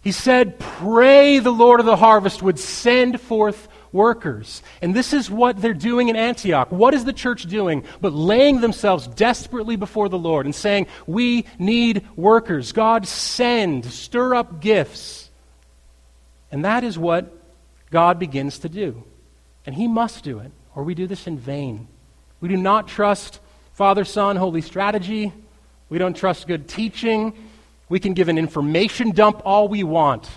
[0.00, 4.62] He said, Pray the Lord of the harvest would send forth workers.
[4.80, 6.70] And this is what they're doing in Antioch.
[6.70, 7.84] What is the church doing?
[8.00, 12.72] But laying themselves desperately before the Lord and saying, We need workers.
[12.72, 15.29] God, send, stir up gifts.
[16.50, 17.32] And that is what
[17.90, 19.04] God begins to do.
[19.66, 21.88] And He must do it, or we do this in vain.
[22.40, 23.40] We do not trust
[23.74, 25.32] Father, Son, Holy Strategy.
[25.88, 27.34] We don't trust good teaching.
[27.88, 30.28] We can give an information dump all we want.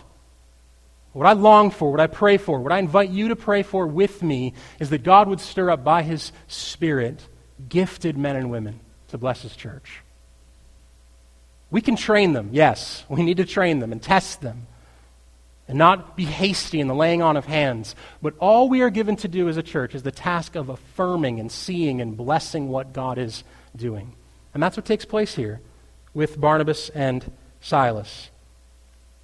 [1.13, 3.85] What I long for, what I pray for, what I invite you to pray for
[3.85, 7.27] with me is that God would stir up by His Spirit
[7.69, 10.01] gifted men and women to bless His church.
[11.69, 13.03] We can train them, yes.
[13.09, 14.67] We need to train them and test them
[15.67, 17.95] and not be hasty in the laying on of hands.
[18.21, 21.39] But all we are given to do as a church is the task of affirming
[21.39, 23.43] and seeing and blessing what God is
[23.75, 24.13] doing.
[24.53, 25.61] And that's what takes place here
[26.13, 28.29] with Barnabas and Silas.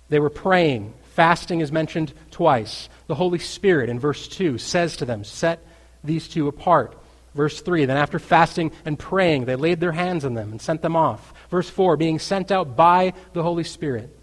[0.10, 0.94] They were praying.
[1.14, 2.90] Fasting is mentioned twice.
[3.08, 5.64] The Holy Spirit, in verse 2, says to them, Set
[6.04, 6.96] these two apart.
[7.36, 10.82] Verse 3, then after fasting and praying, they laid their hands on them and sent
[10.82, 11.34] them off.
[11.52, 14.16] Verse 4, being sent out by the Holy Spirit.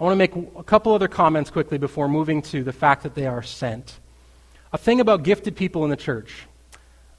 [0.00, 3.14] I want to make a couple other comments quickly before moving to the fact that
[3.14, 4.00] they are sent.
[4.72, 6.46] A thing about gifted people in the church.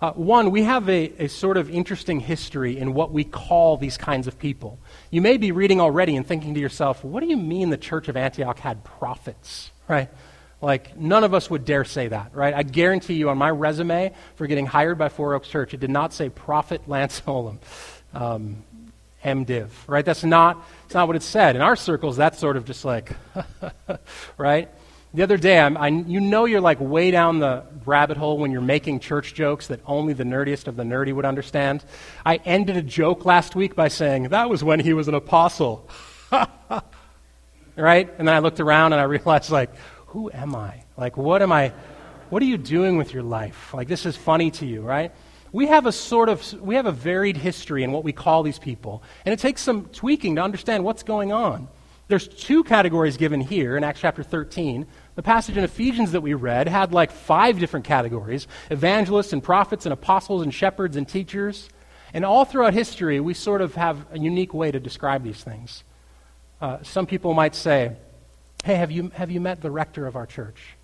[0.01, 3.97] Uh, one, we have a, a sort of interesting history in what we call these
[3.97, 4.79] kinds of people.
[5.11, 8.07] You may be reading already and thinking to yourself, what do you mean the church
[8.07, 9.69] of Antioch had prophets?
[9.87, 10.09] Right?
[10.59, 12.55] Like, none of us would dare say that, right?
[12.55, 15.91] I guarantee you on my resume for getting hired by Four Oaks Church, it did
[15.91, 17.59] not say Prophet Lance Olimb.
[18.15, 18.63] Um,
[19.23, 20.05] MDiv, right?
[20.05, 21.55] That's not, that's not what it said.
[21.55, 23.15] In our circles, that's sort of just like,
[24.37, 24.69] right?
[25.13, 28.51] The other day, I'm, I, you know you're like way down the, rabbit hole when
[28.51, 31.83] you're making church jokes that only the nerdiest of the nerdy would understand.
[32.25, 35.89] I ended a joke last week by saying, that was when he was an apostle.
[37.75, 38.13] right?
[38.17, 39.71] And then I looked around and I realized, like,
[40.07, 40.83] who am I?
[40.97, 41.73] Like, what am I?
[42.29, 43.73] What are you doing with your life?
[43.73, 45.11] Like, this is funny to you, right?
[45.51, 48.59] We have a sort of, we have a varied history in what we call these
[48.59, 49.03] people.
[49.25, 51.67] And it takes some tweaking to understand what's going on.
[52.07, 54.85] There's two categories given here in Acts chapter 13.
[55.15, 59.85] The passage in Ephesians that we read had like five different categories evangelists and prophets
[59.85, 61.69] and apostles and shepherds and teachers.
[62.13, 65.83] And all throughout history, we sort of have a unique way to describe these things.
[66.59, 67.95] Uh, some people might say,
[68.63, 70.75] Hey, have you, have you met the rector of our church?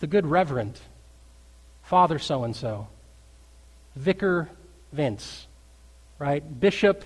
[0.00, 0.78] The good reverend,
[1.86, 2.88] Father so and so,
[3.94, 4.48] Vicar
[4.92, 5.46] Vince,
[6.18, 6.42] right?
[6.60, 7.04] Bishop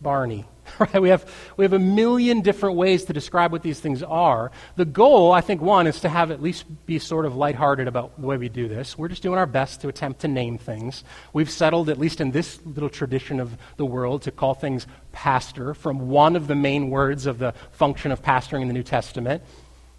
[0.00, 0.44] Barney.
[0.78, 1.00] Right?
[1.00, 4.50] We have, we have a million different ways to describe what these things are.
[4.76, 8.18] The goal, I think, one, is to have at least be sort of lighthearted about
[8.18, 8.96] the way we do this.
[8.96, 11.04] We're just doing our best to attempt to name things.
[11.34, 15.74] We've settled, at least in this little tradition of the world, to call things pastor
[15.74, 19.42] from one of the main words of the function of pastoring in the New Testament,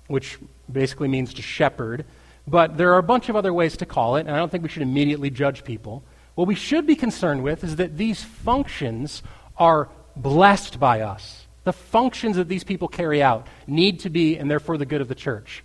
[0.07, 2.05] which basically means to shepherd.
[2.47, 4.63] But there are a bunch of other ways to call it, and I don't think
[4.63, 6.03] we should immediately judge people.
[6.35, 9.23] What we should be concerned with is that these functions
[9.57, 11.47] are blessed by us.
[11.63, 15.07] The functions that these people carry out need to be, and therefore, the good of
[15.07, 15.63] the church.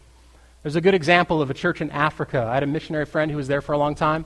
[0.62, 2.46] There's a good example of a church in Africa.
[2.48, 4.24] I had a missionary friend who was there for a long time,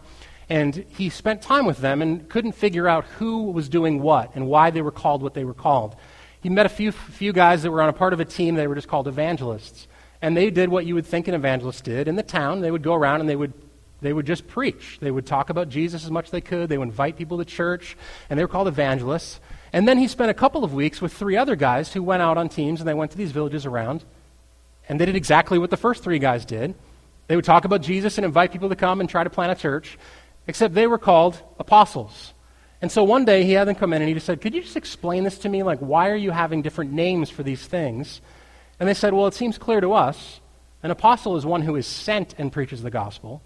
[0.48, 4.46] and he spent time with them and couldn't figure out who was doing what and
[4.46, 5.96] why they were called what they were called.
[6.40, 8.66] He met a few, few guys that were on a part of a team, they
[8.66, 9.88] were just called evangelists.
[10.24, 12.62] And they did what you would think an evangelist did in the town.
[12.62, 13.52] They would go around and they would
[14.00, 14.96] they would just preach.
[14.98, 16.70] They would talk about Jesus as much as they could.
[16.70, 17.94] They would invite people to church,
[18.30, 19.38] and they were called evangelists.
[19.70, 22.38] And then he spent a couple of weeks with three other guys who went out
[22.38, 24.02] on teams and they went to these villages around.
[24.88, 26.74] And they did exactly what the first three guys did.
[27.26, 29.60] They would talk about Jesus and invite people to come and try to plant a
[29.60, 29.98] church,
[30.46, 32.32] except they were called apostles.
[32.80, 34.62] And so one day he had them come in and he just said, Could you
[34.62, 35.62] just explain this to me?
[35.62, 38.22] Like, why are you having different names for these things?
[38.84, 40.40] And they said, Well, it seems clear to us.
[40.82, 43.40] An apostle is one who is sent and preaches the gospel.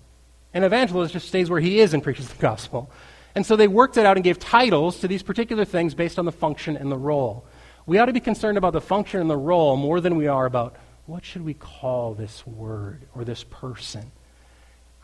[0.52, 2.90] An evangelist just stays where he is and preaches the gospel.
[3.36, 6.24] And so they worked it out and gave titles to these particular things based on
[6.24, 7.46] the function and the role.
[7.86, 10.44] We ought to be concerned about the function and the role more than we are
[10.44, 10.74] about
[11.06, 14.10] what should we call this word or this person.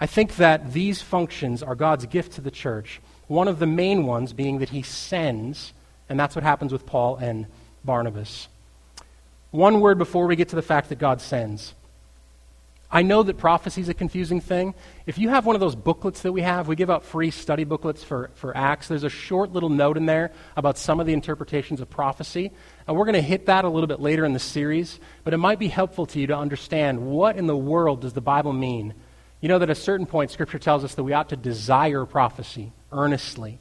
[0.01, 3.01] I think that these functions are God's gift to the church.
[3.29, 5.73] One of the main ones being that he sends,
[6.09, 7.47] and that's what happens with Paul and
[7.85, 8.49] Barnabas.
[9.55, 11.75] One word before we get to the fact that God sends.
[12.91, 14.75] I know that prophecy is a confusing thing.
[15.07, 17.63] If you have one of those booklets that we have, we give out free study
[17.63, 18.89] booklets for, for Acts.
[18.89, 22.51] There's a short little note in there about some of the interpretations of prophecy.
[22.89, 25.37] And we're going to hit that a little bit later in the series, but it
[25.39, 28.93] might be helpful to you to understand what in the world does the Bible mean.
[29.41, 32.05] You know that at a certain point, Scripture tells us that we ought to desire
[32.07, 33.61] prophecy earnestly.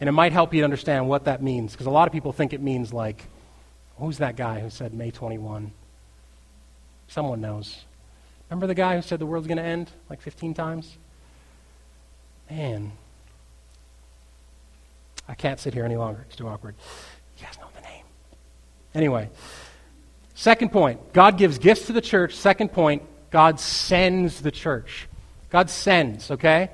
[0.00, 2.32] And it might help you to understand what that means, because a lot of people
[2.32, 3.26] think it means like,
[4.00, 5.72] who's that guy who said May 21?
[7.08, 7.84] Someone knows.
[8.48, 10.96] Remember the guy who said the world's going to end like 15 times?
[12.50, 12.92] Man.
[15.28, 16.24] I can't sit here any longer.
[16.26, 16.74] It's too awkward.
[17.38, 18.04] You guys know the name.
[18.94, 19.30] Anyway,
[20.34, 22.34] second point God gives gifts to the church.
[22.34, 25.06] Second point God sends the church.
[25.50, 26.70] God sends, okay?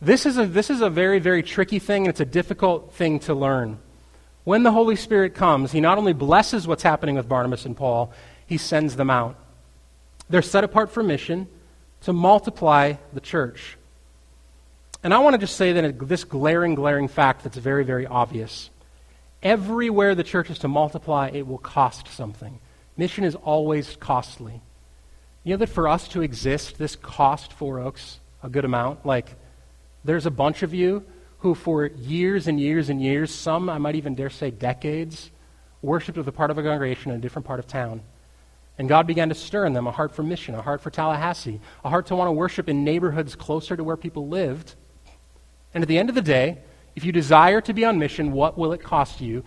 [0.00, 3.20] This is a, this is a very, very tricky thing, and it's a difficult thing
[3.20, 3.78] to learn.
[4.44, 8.12] When the Holy Spirit comes, He not only blesses what's happening with Barnabas and Paul,
[8.46, 9.36] He sends them out.
[10.28, 11.46] They're set apart for mission
[12.02, 13.76] to multiply the church.
[15.04, 18.70] And I want to just say that this glaring, glaring fact that's very, very obvious.
[19.42, 22.60] Everywhere the church is to multiply, it will cost something.
[22.96, 24.60] Mission is always costly.
[25.42, 29.04] You know that for us to exist, this cost Four Oaks a good amount.
[29.04, 29.34] Like,
[30.04, 31.04] there's a bunch of you
[31.42, 35.32] who, for years and years and years, some I might even dare say decades,
[35.82, 38.00] worshipped with a part of a congregation in a different part of town.
[38.78, 41.60] And God began to stir in them a heart for mission, a heart for Tallahassee,
[41.84, 44.76] a heart to want to worship in neighborhoods closer to where people lived.
[45.74, 46.58] And at the end of the day,
[46.94, 49.42] if you desire to be on mission, what will it cost you?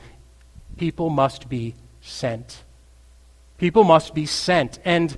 [0.75, 2.63] People must be sent.
[3.57, 4.79] People must be sent.
[4.83, 5.17] And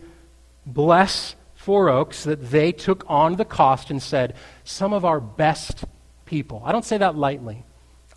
[0.63, 5.83] bless Four Oaks that they took on the cost and said, some of our best
[6.27, 6.61] people.
[6.63, 7.63] I don't say that lightly.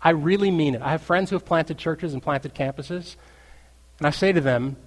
[0.01, 0.81] I really mean it.
[0.81, 3.15] I have friends who have planted churches and planted campuses,
[3.97, 4.77] and I say to them,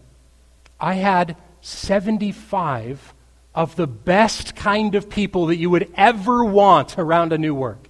[0.81, 3.14] I had 75
[3.55, 7.89] of the best kind of people that you would ever want around a new work.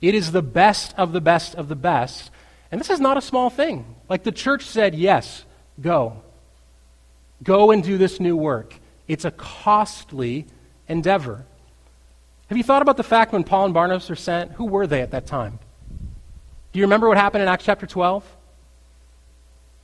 [0.00, 2.30] It is the best of the best of the best.
[2.70, 3.96] And this is not a small thing.
[4.08, 5.44] Like the church said, yes,
[5.80, 6.22] go.
[7.42, 8.78] Go and do this new work.
[9.08, 10.46] It's a costly
[10.88, 11.46] endeavor.
[12.48, 14.52] Have you thought about the fact when Paul and Barnabas were sent?
[14.52, 15.58] Who were they at that time?
[16.72, 18.24] Do you remember what happened in Acts chapter 12?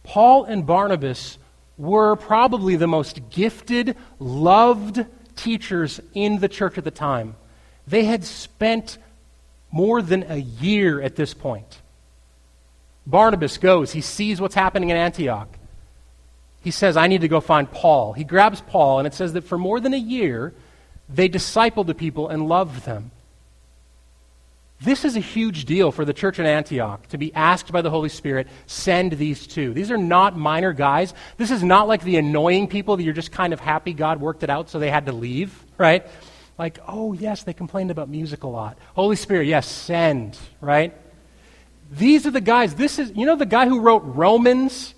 [0.04, 1.38] Paul and Barnabas
[1.76, 5.04] were probably the most gifted, loved
[5.36, 7.34] teachers in the church at the time.
[7.86, 8.98] They had spent
[9.72, 11.80] more than a year at this point.
[13.06, 15.48] Barnabas goes, he sees what's happening in Antioch.
[16.60, 18.12] He says, I need to go find Paul.
[18.12, 20.54] He grabs Paul, and it says that for more than a year,
[21.08, 23.10] they discipled the people and loved them.
[24.80, 27.90] This is a huge deal for the church in Antioch to be asked by the
[27.90, 29.72] Holy Spirit, send these two.
[29.72, 31.14] These are not minor guys.
[31.36, 34.42] This is not like the annoying people that you're just kind of happy God worked
[34.42, 36.04] it out so they had to leave, right?
[36.58, 38.76] Like, oh, yes, they complained about music a lot.
[38.94, 40.92] Holy Spirit, yes, send, right?
[41.92, 42.74] These are the guys.
[42.74, 44.94] This is, you know, the guy who wrote Romans?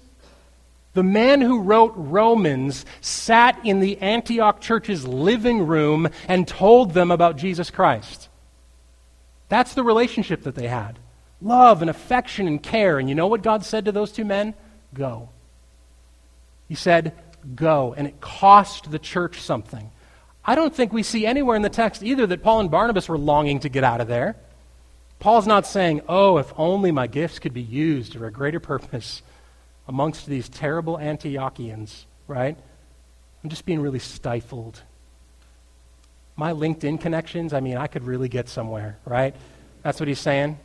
[0.95, 7.11] The man who wrote Romans sat in the Antioch church's living room and told them
[7.11, 8.29] about Jesus Christ.
[9.49, 10.99] That's the relationship that they had
[11.43, 12.99] love and affection and care.
[12.99, 14.55] And you know what God said to those two men?
[14.95, 15.29] Go.
[16.69, 17.13] He said,
[17.55, 17.95] Go.
[17.95, 19.91] And it cost the church something.
[20.45, 23.19] I don't think we see anywhere in the text either that Paul and Barnabas were
[23.19, 24.37] longing to get out of there.
[25.19, 29.23] Paul's not saying, Oh, if only my gifts could be used for a greater purpose
[29.87, 32.57] amongst these terrible Antiochians, right?
[33.43, 34.81] I'm just being really stifled
[36.37, 39.35] my LinkedIn connections, I mean, I could really get somewhere, right?
[39.83, 40.59] That's what he's saying.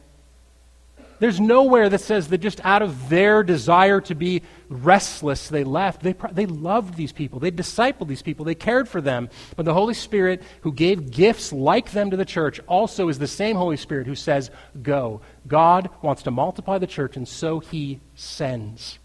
[1.20, 6.02] There's nowhere that says that just out of their desire to be restless, they left.
[6.02, 7.42] They, they loved these people.
[7.42, 8.46] They discipled these people.
[8.46, 9.30] They cared for them.
[9.58, 13.28] But the Holy Spirit, who gave gifts like them to the church, also is the
[13.28, 14.50] same Holy Spirit who says,
[14.82, 15.20] Go.
[15.46, 18.98] God wants to multiply the church, and so he sends.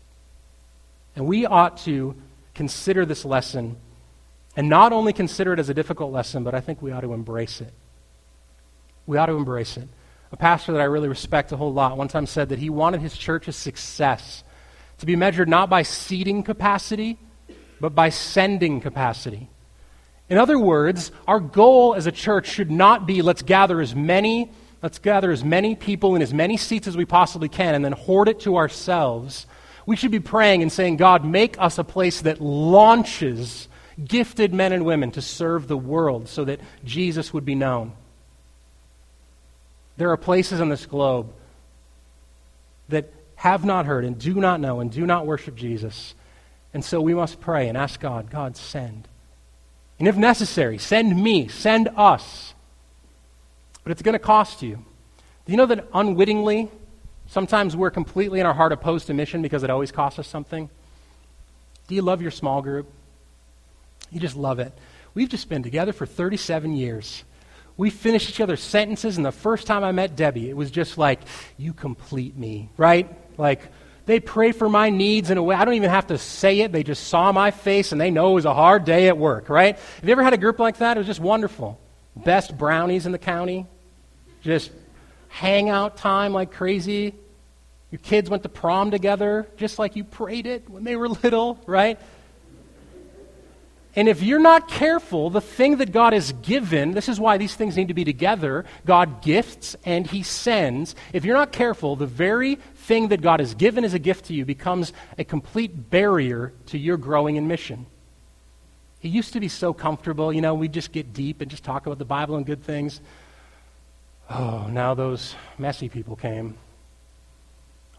[1.17, 2.17] And we ought to
[2.55, 3.77] consider this lesson
[4.57, 7.13] and not only consider it as a difficult lesson, but I think we ought to
[7.13, 7.73] embrace it.
[9.07, 9.89] We ought to embrace it.
[10.33, 13.01] A pastor that I really respect a whole lot one time said that he wanted
[13.01, 14.45] his church's success
[14.99, 17.19] to be measured not by seating capacity,
[17.81, 19.49] but by sending capacity.
[20.29, 24.51] In other words, our goal as a church should not be let's gather as many,
[24.83, 27.93] let's gather as many people in as many seats as we possibly can and then
[27.93, 29.47] hoard it to ourselves.
[29.87, 33.69] We should be praying and saying, God, make us a place that launches
[34.03, 37.93] gifted men and women to serve the world so that Jesus would be known.
[39.97, 41.33] There are places on this globe
[42.89, 46.15] that have not heard and do not know and do not worship Jesus.
[46.73, 49.07] And so we must pray and ask God, God, send.
[49.99, 52.55] And if necessary, send me, send us.
[53.85, 54.85] But it's going to cost you.
[55.47, 56.71] Do you know that unwittingly,
[57.27, 60.69] sometimes we're completely in our heart opposed to mission because it always costs us something?
[61.89, 62.91] Do you love your small group?
[64.11, 64.73] You just love it.
[65.15, 67.25] We've just been together for 37 years.
[67.77, 70.97] We finished each other's sentences, and the first time I met Debbie, it was just
[70.97, 71.21] like,
[71.59, 73.09] You complete me, right?
[73.37, 73.69] Like,
[74.07, 76.73] they pray for my needs in a way I don't even have to say it.
[76.73, 79.49] They just saw my face and they know it was a hard day at work,
[79.49, 79.77] right?
[79.77, 80.97] Have you ever had a group like that?
[80.97, 81.81] It was just wonderful.
[82.15, 83.67] Best brownies in the county.
[84.43, 84.71] Just
[85.35, 87.13] hangout time like crazy.
[87.91, 91.59] Your kids went to prom together just like you prayed it when they were little,
[91.67, 91.99] right?
[93.97, 97.55] And if you're not careful, the thing that God has given, this is why these
[97.55, 98.65] things need to be together.
[98.85, 100.95] God gifts and He sends.
[101.13, 104.35] If you're not careful, the very thing that God has given as a gift to
[104.35, 107.87] you becomes a complete barrier to your growing in mission.
[109.03, 111.87] It used to be so comfortable, you know, we just get deep and just talk
[111.87, 113.01] about the Bible and good things.
[114.31, 116.57] Oh, now those messy people came.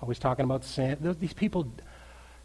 [0.01, 0.97] Always talking about sin.
[1.19, 1.71] These people,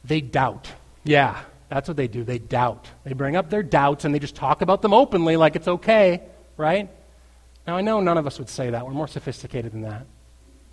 [0.05, 0.70] they doubt.
[1.05, 2.24] Yeah, that's what they do.
[2.24, 2.89] They doubt.
[3.05, 6.22] They bring up their doubts and they just talk about them openly like it's okay,
[6.57, 6.89] right?
[7.66, 8.87] Now, I know none of us would say that.
[8.87, 10.07] We're more sophisticated than that.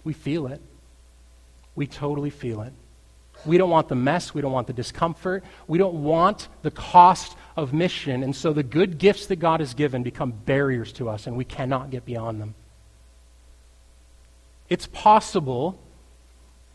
[0.04, 0.62] We feel it.
[1.76, 2.74] We totally feel it.
[3.46, 4.34] We don't want the mess.
[4.34, 5.44] We don't want the discomfort.
[5.68, 8.24] We don't want the cost of mission.
[8.24, 11.46] And so the good gifts that God has given become barriers to us, and we
[11.46, 12.56] cannot get beyond them.
[14.70, 15.80] It's possible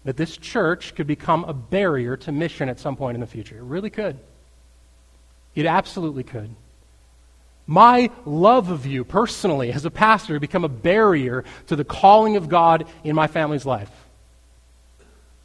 [0.04, 3.58] that this church could become a barrier to mission at some point in the future.
[3.58, 4.18] It really could.
[5.54, 6.50] It absolutely could.
[7.66, 12.48] My love of you personally as a pastor become a barrier to the calling of
[12.48, 13.90] God in my family's life.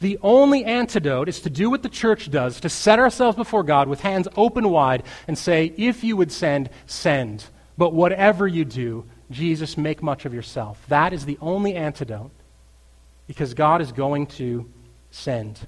[0.00, 3.88] The only antidote is to do what the church does, to set ourselves before God
[3.88, 7.44] with hands open wide and say, if you would send, send.
[7.76, 10.84] But whatever you do, Jesus, make much of yourself.
[10.88, 12.30] That is the only antidote
[13.28, 14.68] because God is going to
[15.12, 15.60] send.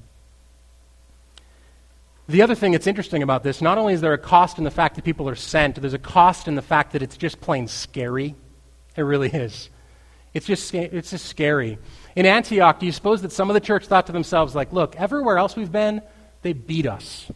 [2.26, 4.70] The other thing that's interesting about this, not only is there a cost in the
[4.70, 7.68] fact that people are sent, there's a cost in the fact that it's just plain
[7.68, 8.34] scary.
[8.96, 9.68] It really is.
[10.32, 11.78] It's just, it's just scary.
[12.16, 14.96] In Antioch, do you suppose that some of the church thought to themselves, like, look,
[14.96, 16.02] everywhere else we've been,
[16.42, 17.30] they beat us.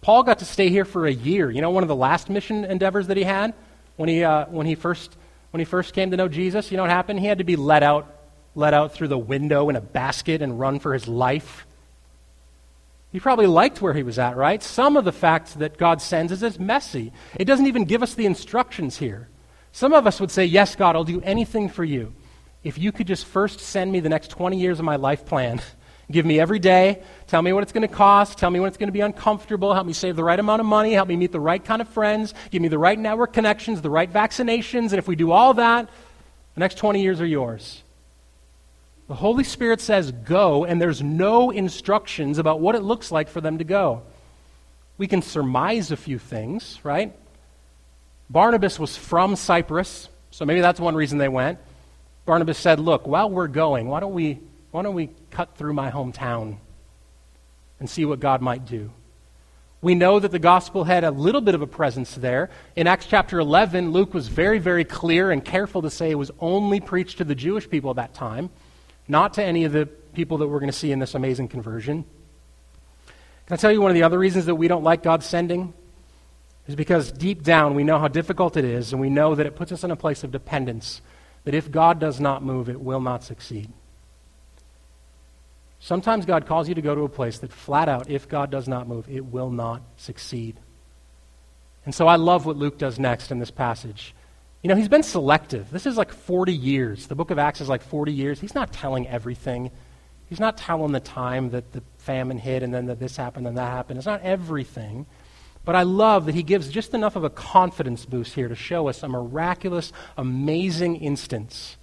[0.00, 1.50] Paul got to stay here for a year.
[1.50, 3.52] You know, one of the last mission endeavors that he had
[3.96, 5.16] when he, uh, when he, first,
[5.50, 7.20] when he first came to know Jesus, you know what happened?
[7.20, 8.14] He had to be let out,
[8.54, 11.66] let out through the window in a basket and run for his life.
[13.12, 14.62] He probably liked where he was at, right?
[14.62, 17.12] Some of the facts that God sends is as messy.
[17.34, 19.28] It doesn't even give us the instructions here.
[19.72, 22.12] Some of us would say, Yes, God, I'll do anything for you.
[22.62, 25.60] If you could just first send me the next 20 years of my life plan,
[26.10, 28.76] give me every day, tell me what it's going to cost, tell me when it's
[28.76, 31.32] going to be uncomfortable, help me save the right amount of money, help me meet
[31.32, 34.94] the right kind of friends, give me the right network connections, the right vaccinations, and
[34.98, 35.88] if we do all that,
[36.54, 37.82] the next 20 years are yours.
[39.08, 43.40] The Holy Spirit says go, and there's no instructions about what it looks like for
[43.40, 44.02] them to go.
[44.98, 47.12] We can surmise a few things, right?
[48.28, 51.58] Barnabas was from Cyprus, so maybe that's one reason they went.
[52.24, 54.38] Barnabas said, Look, while we're going, why don't we,
[54.70, 56.58] why don't we cut through my hometown
[57.78, 58.92] and see what God might do?
[59.82, 62.50] We know that the gospel had a little bit of a presence there.
[62.76, 66.30] In Acts chapter 11, Luke was very, very clear and careful to say it was
[66.38, 68.50] only preached to the Jewish people at that time
[69.10, 72.04] not to any of the people that we're going to see in this amazing conversion.
[73.46, 75.74] Can I tell you one of the other reasons that we don't like God's sending?
[76.68, 79.56] Is because deep down we know how difficult it is, and we know that it
[79.56, 81.00] puts us in a place of dependence,
[81.42, 83.72] that if God does not move, it will not succeed.
[85.80, 88.68] Sometimes God calls you to go to a place that flat out, if God does
[88.68, 90.60] not move, it will not succeed.
[91.86, 94.14] And so I love what Luke does next in this passage.
[94.62, 95.70] You know, he's been selective.
[95.70, 97.06] This is like 40 years.
[97.06, 98.38] The book of Acts is like 40 years.
[98.38, 99.70] He's not telling everything.
[100.28, 103.56] He's not telling the time that the famine hit and then that this happened and
[103.56, 103.96] that happened.
[103.96, 105.06] It's not everything.
[105.64, 108.88] But I love that he gives just enough of a confidence boost here to show
[108.88, 111.78] us a miraculous, amazing instance.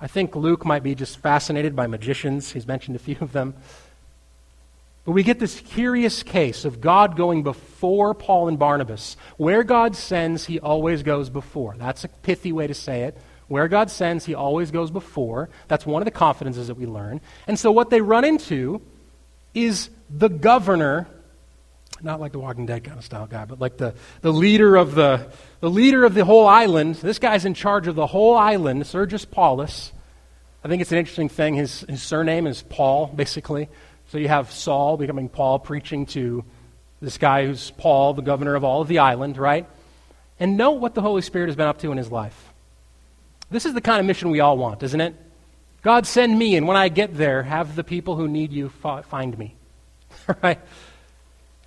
[0.00, 2.52] I think Luke might be just fascinated by magicians.
[2.52, 3.54] He's mentioned a few of them.
[5.04, 9.16] But we get this curious case of God going before Paul and Barnabas.
[9.36, 11.76] Where God sends, he always goes before.
[11.78, 13.16] That's a pithy way to say it.
[13.48, 15.48] Where God sends, he always goes before.
[15.68, 17.20] That's one of the confidences that we learn.
[17.46, 18.82] And so what they run into
[19.54, 21.06] is the governor,
[22.02, 24.94] not like the Walking Dead kind of style guy, but like the, the leader of
[24.94, 25.26] the
[25.60, 26.96] the leader of the whole island.
[26.96, 29.92] This guy's in charge of the whole island, Sergius Paulus.
[30.66, 31.54] I think it's an interesting thing.
[31.54, 33.68] His, his surname is Paul, basically.
[34.08, 36.44] So you have Saul becoming Paul, preaching to
[37.00, 39.66] this guy who's Paul, the governor of all of the island, right?
[40.40, 42.52] And note what the Holy Spirit has been up to in his life.
[43.50, 45.14] This is the kind of mission we all want, isn't it?
[45.82, 49.38] God, send me, and when I get there, have the people who need you find
[49.38, 49.54] me.
[50.42, 50.58] right?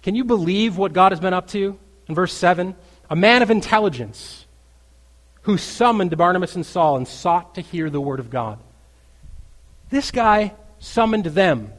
[0.02, 1.78] Can you believe what God has been up to?
[2.08, 2.76] In verse 7,
[3.10, 4.46] a man of intelligence
[5.44, 8.60] who summoned Barnabas and Saul and sought to hear the word of God.
[9.90, 11.72] This guy summoned them.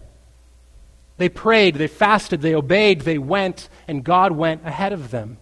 [1.18, 5.37] They prayed, they fasted, they obeyed, they went, and God went ahead of them.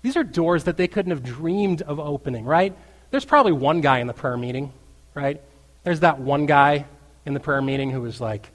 [0.00, 2.76] These are doors that they couldn't have dreamed of opening, right?
[3.10, 4.72] There's probably one guy in the prayer meeting,
[5.14, 5.40] right?
[5.84, 6.86] There's that one guy
[7.24, 8.48] in the prayer meeting who was like,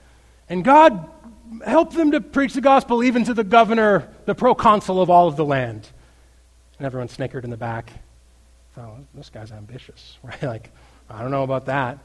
[0.50, 1.17] and God
[1.66, 5.36] help them to preach the gospel even to the governor, the proconsul of all of
[5.36, 5.90] the land.
[6.78, 7.92] And everyone snickered in the back.
[8.78, 10.42] Oh, this guy's ambitious, right?
[10.44, 10.72] Like,
[11.10, 12.00] I don't know about that.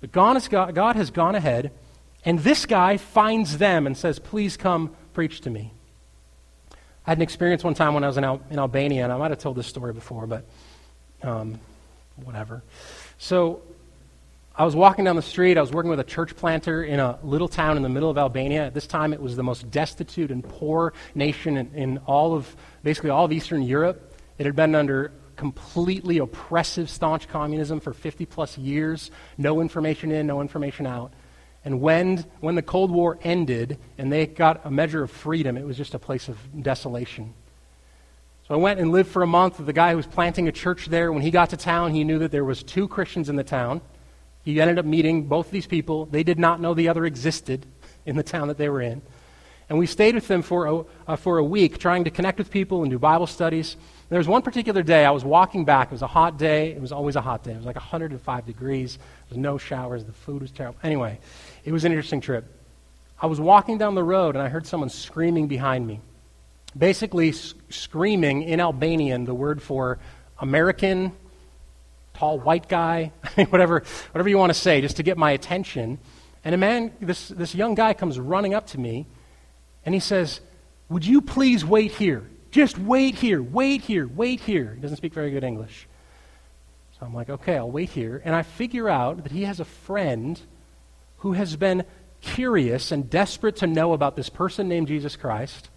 [0.00, 1.72] But God has, God has gone ahead
[2.24, 5.72] and this guy finds them and says, Please come preach to me.
[7.06, 9.16] I had an experience one time when I was in, Al- in Albania, and I
[9.16, 10.44] might have told this story before, but
[11.22, 11.58] um,
[12.16, 12.62] whatever.
[13.18, 13.62] So
[14.56, 15.56] I was walking down the street.
[15.56, 18.18] I was working with a church planter in a little town in the middle of
[18.18, 18.66] Albania.
[18.66, 22.56] At this time, it was the most destitute and poor nation in, in all of,
[22.82, 24.14] basically all of Eastern Europe.
[24.38, 29.10] It had been under completely oppressive, staunch communism for 50 plus years.
[29.38, 31.12] No information in, no information out.
[31.64, 35.64] And when, when the Cold War ended and they got a measure of freedom, it
[35.64, 37.34] was just a place of desolation.
[38.48, 40.52] So I went and lived for a month with the guy who was planting a
[40.52, 41.12] church there.
[41.12, 43.80] When he got to town, he knew that there was two Christians in the town.
[44.42, 46.06] He ended up meeting both these people.
[46.06, 47.66] They did not know the other existed
[48.06, 49.02] in the town that they were in.
[49.68, 52.50] And we stayed with them for a, uh, for a week, trying to connect with
[52.50, 53.76] people and do Bible studies.
[54.08, 55.88] There was one particular day I was walking back.
[55.88, 56.72] It was a hot day.
[56.72, 57.52] It was always a hot day.
[57.52, 58.96] It was like 105 degrees.
[58.96, 60.04] There was no showers.
[60.04, 60.80] The food was terrible.
[60.82, 61.20] Anyway,
[61.64, 62.44] it was an interesting trip.
[63.22, 66.00] I was walking down the road and I heard someone screaming behind me.
[66.76, 70.00] Basically, screaming in Albanian the word for
[70.40, 71.12] American,
[72.20, 73.12] tall white guy,
[73.48, 75.98] whatever, whatever you want to say, just to get my attention.
[76.44, 79.06] And a man, this, this young guy comes running up to me
[79.84, 80.40] and he says,
[80.90, 82.28] Would you please wait here?
[82.50, 84.74] Just wait here, wait here, wait here.
[84.74, 85.86] He doesn't speak very good English.
[86.98, 88.20] So I'm like, okay, I'll wait here.
[88.24, 90.38] And I figure out that he has a friend
[91.18, 91.84] who has been
[92.20, 95.70] curious and desperate to know about this person named Jesus Christ.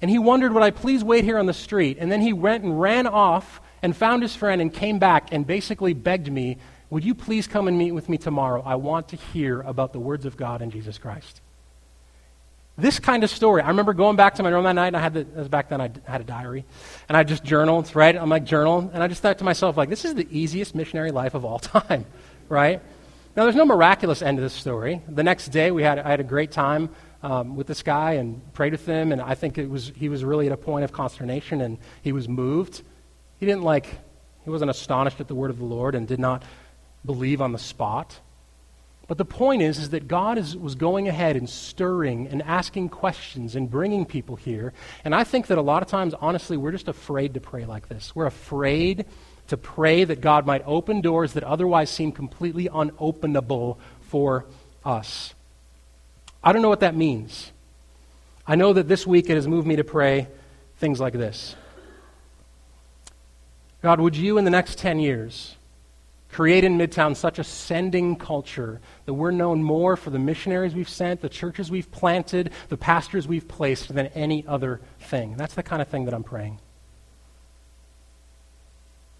[0.00, 1.98] And he wondered, would I please wait here on the street?
[2.00, 5.46] And then he went and ran off and found his friend and came back and
[5.46, 6.56] basically begged me,
[6.88, 8.62] would you please come and meet with me tomorrow?
[8.64, 11.42] I want to hear about the words of God and Jesus Christ.
[12.78, 13.60] This kind of story.
[13.60, 15.82] I remember going back to my room that night, and I had the, back then
[15.82, 16.64] I had a diary,
[17.10, 18.16] and I just journaled, right?
[18.16, 21.10] I'm like journal, and I just thought to myself, like, this is the easiest missionary
[21.10, 22.06] life of all time,
[22.48, 22.80] right?
[23.36, 25.02] Now, there's no miraculous end to this story.
[25.06, 26.88] The next day, we had I had a great time
[27.22, 30.24] um, with this guy and prayed with him, and I think it was he was
[30.24, 32.80] really at a point of consternation, and he was moved.
[33.44, 33.86] He didn't like
[34.44, 36.42] he wasn't astonished at the word of the Lord, and did not
[37.04, 38.18] believe on the spot.
[39.06, 42.88] But the point is, is that God is, was going ahead and stirring and asking
[42.88, 44.72] questions and bringing people here.
[45.04, 47.90] And I think that a lot of times, honestly, we're just afraid to pray like
[47.90, 48.16] this.
[48.16, 49.04] We're afraid
[49.48, 53.76] to pray that God might open doors that otherwise seem completely unopenable
[54.08, 54.46] for
[54.86, 55.34] us.
[56.42, 57.52] I don't know what that means.
[58.46, 60.28] I know that this week it has moved me to pray
[60.78, 61.56] things like this
[63.84, 65.56] God, would you in the next 10 years
[66.30, 70.88] create in Midtown such a sending culture that we're known more for the missionaries we've
[70.88, 75.36] sent, the churches we've planted, the pastors we've placed than any other thing.
[75.36, 76.60] That's the kind of thing that I'm praying.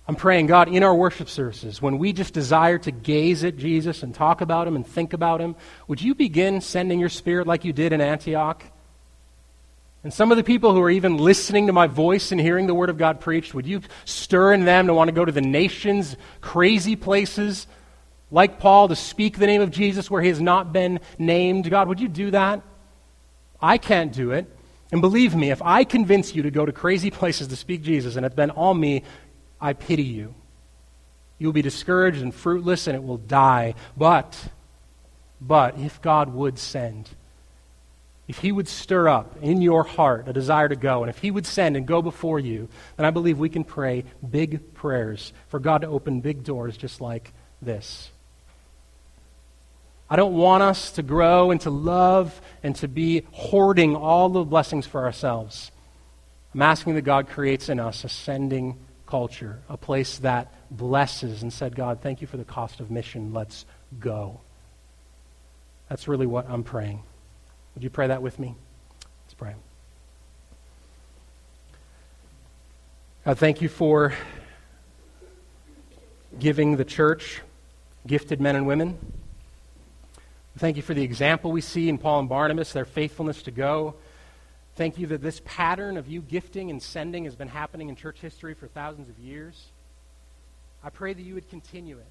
[0.08, 4.02] I'm praying, God, in our worship services, when we just desire to gaze at Jesus
[4.02, 5.56] and talk about him and think about him,
[5.88, 8.64] would you begin sending your spirit like you did in Antioch?
[10.04, 12.74] And some of the people who are even listening to my voice and hearing the
[12.74, 15.40] Word of God preached, would you stir in them to want to go to the
[15.40, 17.66] nations, crazy places,
[18.30, 21.70] like Paul, to speak the name of Jesus where he has not been named?
[21.70, 22.60] God, would you do that?
[23.62, 24.46] I can't do it.
[24.92, 28.16] And believe me, if I convince you to go to crazy places to speak Jesus
[28.16, 29.04] and it's been all me,
[29.58, 30.34] I pity you.
[31.38, 33.74] You will be discouraged and fruitless and it will die.
[33.96, 34.38] But,
[35.40, 37.08] but, if God would send,
[38.26, 41.30] if He would stir up in your heart a desire to go, and if He
[41.30, 45.60] would send and go before you, then I believe we can pray big prayers for
[45.60, 48.10] God to open big doors just like this.
[50.08, 54.44] I don't want us to grow and to love and to be hoarding all the
[54.44, 55.70] blessings for ourselves.
[56.54, 61.52] I'm asking that God creates in us a sending culture, a place that blesses and
[61.52, 63.32] said, God, thank you for the cost of mission.
[63.32, 63.64] Let's
[63.98, 64.40] go.
[65.88, 67.02] That's really what I'm praying.
[67.74, 68.54] Would you pray that with me?
[69.24, 69.54] Let's pray.
[73.24, 74.14] God, thank you for
[76.38, 77.40] giving the church
[78.06, 78.98] gifted men and women.
[80.58, 83.96] Thank you for the example we see in Paul and Barnabas, their faithfulness to go.
[84.76, 88.20] Thank you that this pattern of you gifting and sending has been happening in church
[88.20, 89.66] history for thousands of years.
[90.82, 92.06] I pray that you would continue it.